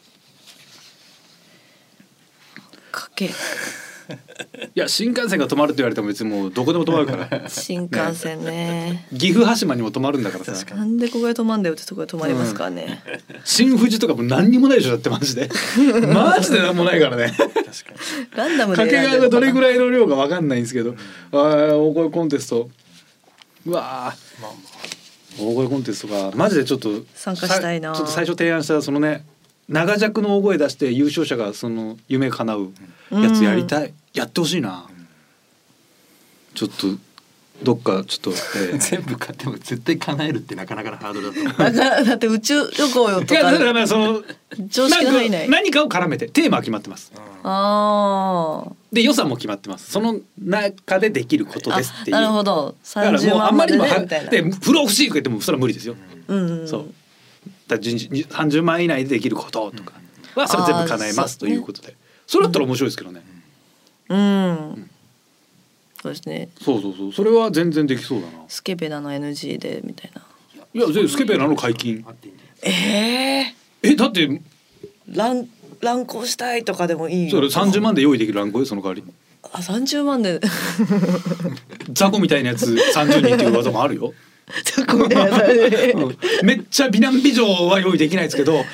[4.15, 7.49] いかけや新幹線が止まるって言われても別にもうどこでも止まるから。
[7.49, 9.07] 新幹線ね。
[9.17, 10.75] 岐阜羽島にも止まるんだからさ。
[10.75, 13.03] なんでここで止まんだよってとこで止まりますからね、
[13.45, 15.49] 新富士とかも何にもないでしょだってマジで。
[16.13, 17.35] マジで何もないからね。
[17.37, 18.37] 確かに。
[18.37, 20.95] ランダムで掛川がどれぐいらいの量かわかんないんですけど、
[21.33, 22.71] ああ大声コンテスト。
[23.67, 24.43] うわー。
[24.43, 24.53] まあ
[25.41, 29.25] 大声コンテストがマジでちょっと参加したいなさちょっと最初提案したそのね
[29.69, 32.71] 長尺の大声出して優勝者がその夢叶う
[33.11, 34.87] やつやりたい、やってほしいな、
[36.55, 36.87] ちょっと
[37.63, 41.59] どっかちょっと、えー 全部買っても絶対叶えるってなかなかなハードルだと思う。
[41.59, 44.23] だからだって宇宙旅行よといやだからかまあその
[44.69, 47.13] 常識の範囲内何か何かを絡めてテーマは決まってます。
[47.43, 48.95] あー。
[48.95, 49.91] で予算も決まってます。
[49.91, 52.17] その中でできることですっていう。
[52.17, 52.75] あなるほど。
[52.95, 55.97] だから30もうあんまりにもで風呂欲しいとか言ってもそれは無理ですよ。
[56.29, 56.69] うんうん。
[56.69, 56.95] そう。
[57.69, 59.93] だから順次30万以内でできることとか
[60.35, 61.95] はそれ全部叶えますということで。
[62.27, 63.23] それだったら面白いですけどね。
[64.09, 64.91] うん
[66.03, 67.13] そうですねそうそうそう。
[67.13, 68.33] それは全然できそうだな。
[68.49, 70.23] スケベなの NG でみたいな
[70.75, 72.05] いやスケベなの解禁
[72.63, 74.41] えええだって
[75.09, 75.49] 乱
[75.81, 79.05] 乱行したいとかでもいいそれ30万で用意できる乱行よその代わり。
[79.53, 80.41] あ30万で
[81.93, 84.13] 雑魚みたいなやつ30人っていう技もあるよ。
[86.43, 88.65] めっちゃ美男美女は用意できないですけど。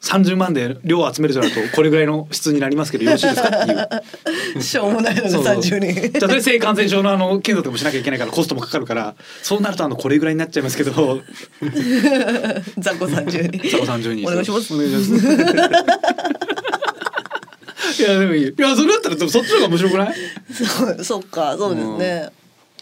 [0.00, 3.48] 30万で量を集めるとなるとこれぐらいの質になりますけどよろしいですか？
[3.48, 3.74] ってい
[4.58, 4.62] う。
[4.62, 5.56] しょうもないのでそうそう。
[5.56, 10.92] 30人じゃあそれ性感染症のあの検査とかもしなきゃいけないからコストもかかるからそうなるとあのこれぐらいになっちゃいますけど。
[12.76, 14.74] 雑魚30人佐野30人お願いします。
[14.74, 15.26] お願いします。
[18.02, 18.46] いやでもいい。
[18.46, 20.14] いやそれだったらでもそっちの方が面白くない？
[20.52, 22.28] そうそっかそうですね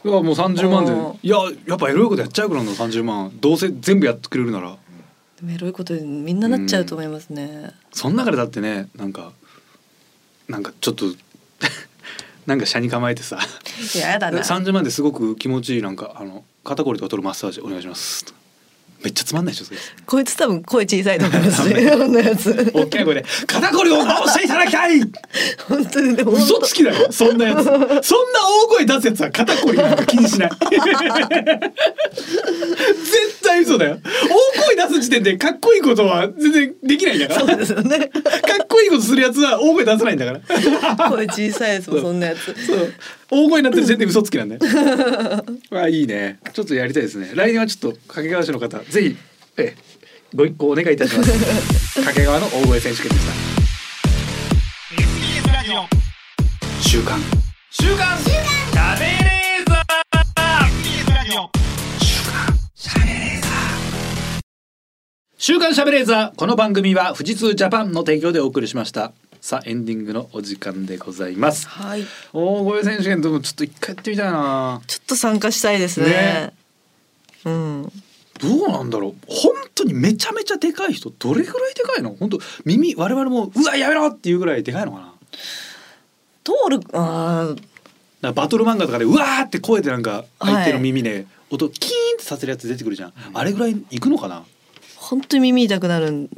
[0.05, 1.37] いやもう30万でうんいや
[1.67, 3.31] やっぱエロいことやっちゃうからな30万。
[3.41, 4.77] どうせ全部やってくれるなら。
[5.41, 7.71] でもエロいことにみんななっちゃうと思いますね。
[7.93, 9.33] その中でだってねなんか
[10.49, 11.07] なんかちょっと
[12.47, 13.39] なんか車に構えてさ。
[13.95, 14.41] いややだな。
[14.41, 18.25] 30万ですごく気持ちいいなんかあの肩こりとか取るマッサージお願いします
[19.05, 21.91] めっちゃつまんないでしょそれこいつ多分声小さいと思いますね。
[21.91, 22.71] こんなやつ。
[22.73, 25.01] 大きな声で肩こりを直していただきたい!
[25.69, 26.47] 本当にでも本当。
[26.59, 27.65] 嘘つきだよそんなやつ。
[27.65, 30.51] そんな大声出すやつは肩こりなんか気にしない。
[32.13, 33.99] 絶対嘘だよ。
[34.05, 37.41] 大声出す時点でかっこいいことは全然できないんだから。
[37.41, 37.99] そうですよね。
[37.99, 38.05] か
[38.63, 40.41] っこいいことするやつは大声出さないんだから。
[41.11, 42.55] 声小さいやつもそんなやつ。
[42.67, 42.93] そう。
[43.31, 44.61] 大声になってる時点で嘘つきなんだよ。
[45.73, 46.39] あいいね。
[46.53, 47.31] ちょっとやりたいですね。
[47.35, 49.17] 来年はちょっと掛川市の方ぜひ
[49.57, 49.77] ええ
[50.35, 51.33] ご一行お願いいたします。
[52.05, 53.33] 掛川の大声選手権でした。
[56.87, 57.19] 週刊。
[57.71, 58.19] 週刊。
[58.19, 59.83] しゃべれーザ
[65.39, 66.37] 週刊しゃべれーザー。
[66.37, 69.13] この番組は富士通ジャパンの提供でお送りしました。
[69.41, 71.67] さあエンディングのお時間でございます。
[71.67, 72.07] はい。
[72.35, 74.83] 大声選手権でもちょっと一回やってみたいな。
[74.87, 76.07] ちょっと参加したいですね。
[76.09, 76.53] ね。
[77.47, 77.93] うん
[78.43, 79.15] どうなんだろう。
[79.29, 82.17] 本当にめちゃめちゃでかい人どれぐらいでかいの？
[82.19, 85.15] 本当耳我々もうわやめろっていうぐらいでかいのかな？
[86.45, 87.63] 通るあー。
[88.21, 94.45] なんかバトル漫画とかでうわーって声でなんか相手の耳で音キーンってさせるやつ出てくるじゃん、あれぐらいいくのかな？
[94.97, 96.29] 本当に耳痛くなるん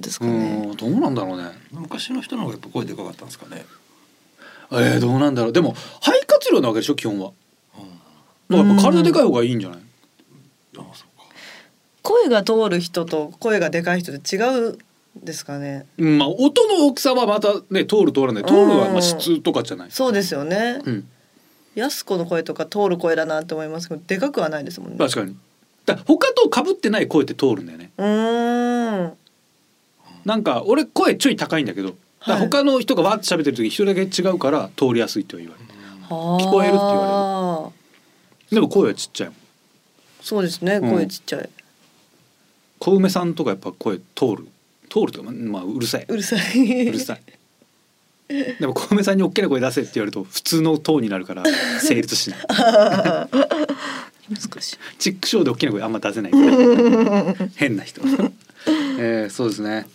[0.00, 1.50] ですかうねんどうなんだろうね。
[1.70, 3.66] 昔の人の方がやっぱ声でかかったんですかね。
[4.72, 5.52] えー、どうなんだろう。
[5.52, 7.32] でも肺活量なわけでしょ基本は。
[8.48, 9.78] だからやっぱ体でかい方がいいんじゃない？
[10.78, 11.08] ああそう。
[11.08, 11.13] か
[12.04, 14.78] 声が通る人と声がでかい人って違うん
[15.24, 15.86] ですかね？
[15.96, 18.44] うんまあ音の大きさはまたね通る通らない。
[18.44, 19.90] 通るはまあ質とかじゃない。
[19.90, 20.80] そうですよね。
[20.84, 21.08] うん。
[21.74, 24.98] やす子の声とか通る声だなって思いますけどでかくはないですもんね。
[24.98, 25.36] 確かに。
[25.86, 27.90] だ他と被ってない声って通るんだよね。
[27.96, 29.12] うーん。
[30.26, 32.40] なんか俺声ちょい高いんだけど、はい。
[32.40, 35.70] 他の人がわーって喋ってる時一人だけ違うから通りやすいって言われる
[36.06, 37.70] 聞こえるって言われ
[38.50, 38.54] る。
[38.56, 39.36] でも声はちっちゃいもん。
[40.20, 40.74] そうですね。
[40.74, 40.90] うん。
[40.90, 41.48] 声ちっちゃい。
[42.78, 44.48] 小梅さんとかやっぱ声通る？
[44.90, 46.06] 通るとかまあうるさい。
[46.08, 46.88] うるさい。
[46.88, 47.22] うるさい。
[48.28, 51.44] でも小梅さんに大きな声出せって言われると普通のトーンになるから
[51.80, 52.38] 成立しない。
[52.48, 53.28] 難
[54.60, 54.78] しい。
[54.98, 56.32] チックショーで大きな声あんま出せない
[57.56, 58.00] 変な人。
[58.98, 59.86] えー、そうですね。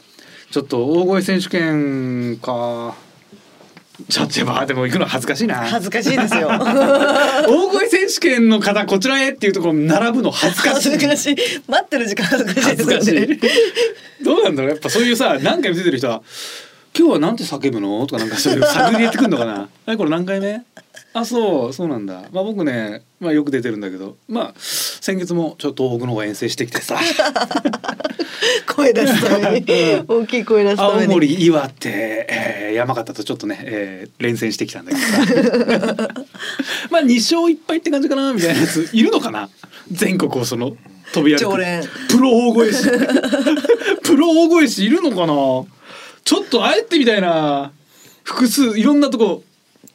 [0.52, 2.96] ちょっと大声選手権か
[4.08, 6.48] ちょっとまあでも行くの恥ずかしいな恥ずかしいですよ。
[7.48, 11.36] 大声選手権の方こちらへっていうところ並ぶの恥ずかしいしい。
[11.68, 13.34] 待ってる時間恥ずかしいですよね。
[13.34, 13.40] い
[14.24, 14.72] どうなんだろう？
[14.72, 16.22] やっぱそういうさ何回も出てる人は
[16.98, 20.62] 「今日はなんて叫ぶの?」とかなんかそういう探り入れてくんのかな「えこれ何回目?」
[21.14, 22.24] あそうそうなんだ。
[22.32, 24.16] まあ僕ね、まあ、よく出てるんだけど。
[24.28, 27.00] まあ先月もちょっと東北の方遠征してきてさ。
[28.76, 29.66] 声出すために。
[30.08, 31.08] 大きい声出すため青に。
[31.08, 31.90] 森岩手、
[32.30, 36.08] えー山形とちょっとね、えー連戦してきたんだけどさ。
[36.92, 38.88] まあ2勝1敗って感じかなみたいなやつ。
[38.94, 39.50] いるのかな？
[39.92, 40.78] 全国をその
[41.12, 41.42] 飛び歩く。
[41.42, 41.84] 常連。
[42.10, 42.84] プロ大声師。
[44.04, 45.34] プロ大声師いるのかな？
[46.24, 47.72] ちょっと会えてみたいな。
[48.24, 49.44] 複数いろんなとこ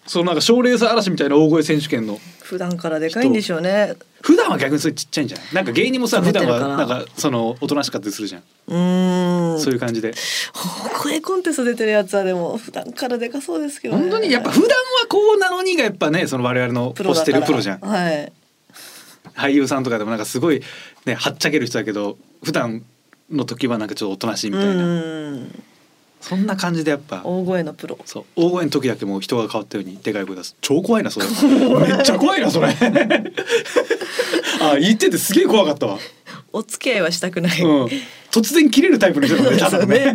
[0.06, 3.94] そのなんか賞レース嵐みたいな大声選手権の普段からでかいんでしょうね。
[4.20, 5.54] 普段は逆にそれちっちゃいんじゃない？
[5.54, 9.60] なんか芸人もさ普段はなんかそのおとなしかったりするじゃん、うーん。
[9.60, 10.12] そういう感じで
[11.02, 14.02] 声コンテスト出てるやつはでも普段からでかそうですけど、ね。
[14.02, 14.74] 本当にやっぱ普段は
[15.08, 18.32] こうなのにがやっぱねその我々の推してるプロじゃんはい。
[19.34, 20.62] 俳優さんとかでもなんかすごい
[21.06, 22.84] ねはっちゃける人だけど普段
[23.30, 25.64] の時はなんかちょっとおとなしいみうたいな、ん。
[26.26, 27.20] そんな感じでやっぱ。
[27.22, 27.98] 大声のプロ。
[28.06, 28.24] そう。
[28.34, 30.56] 大声の時だけもう人が変わったようにでかい声出す。
[30.62, 31.26] 超怖いなそれ。
[31.26, 31.32] め
[31.92, 32.68] っちゃ怖いなそれ。
[34.62, 35.98] あ言っててすげえ怖かったわ、
[36.50, 37.60] お付き合いはしたくない。
[37.60, 37.84] うん、
[38.30, 39.60] 突然切れるタイプの人だもんね。
[39.60, 40.14] 多分ね。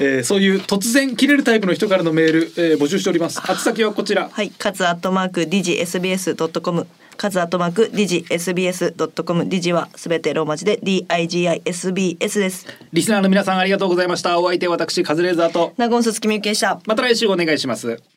[0.00, 3.40] えーそういう突然切れるタイプの人からのメール、えー募集しております。
[3.48, 4.28] 宛先はこちら。
[4.30, 6.86] はい、カズアットマークディジ SBS ドットコム。
[7.16, 9.48] カズアットマークディジ SBS ドットコム。
[9.48, 12.66] ディジはすべてローマ字で D I G I S B S です。
[12.92, 16.80] リスナーの皆さんありがとうございましたお相手は私カズレーザーとナゴンス月見ゆきでした。
[16.86, 18.11] また来週お願いします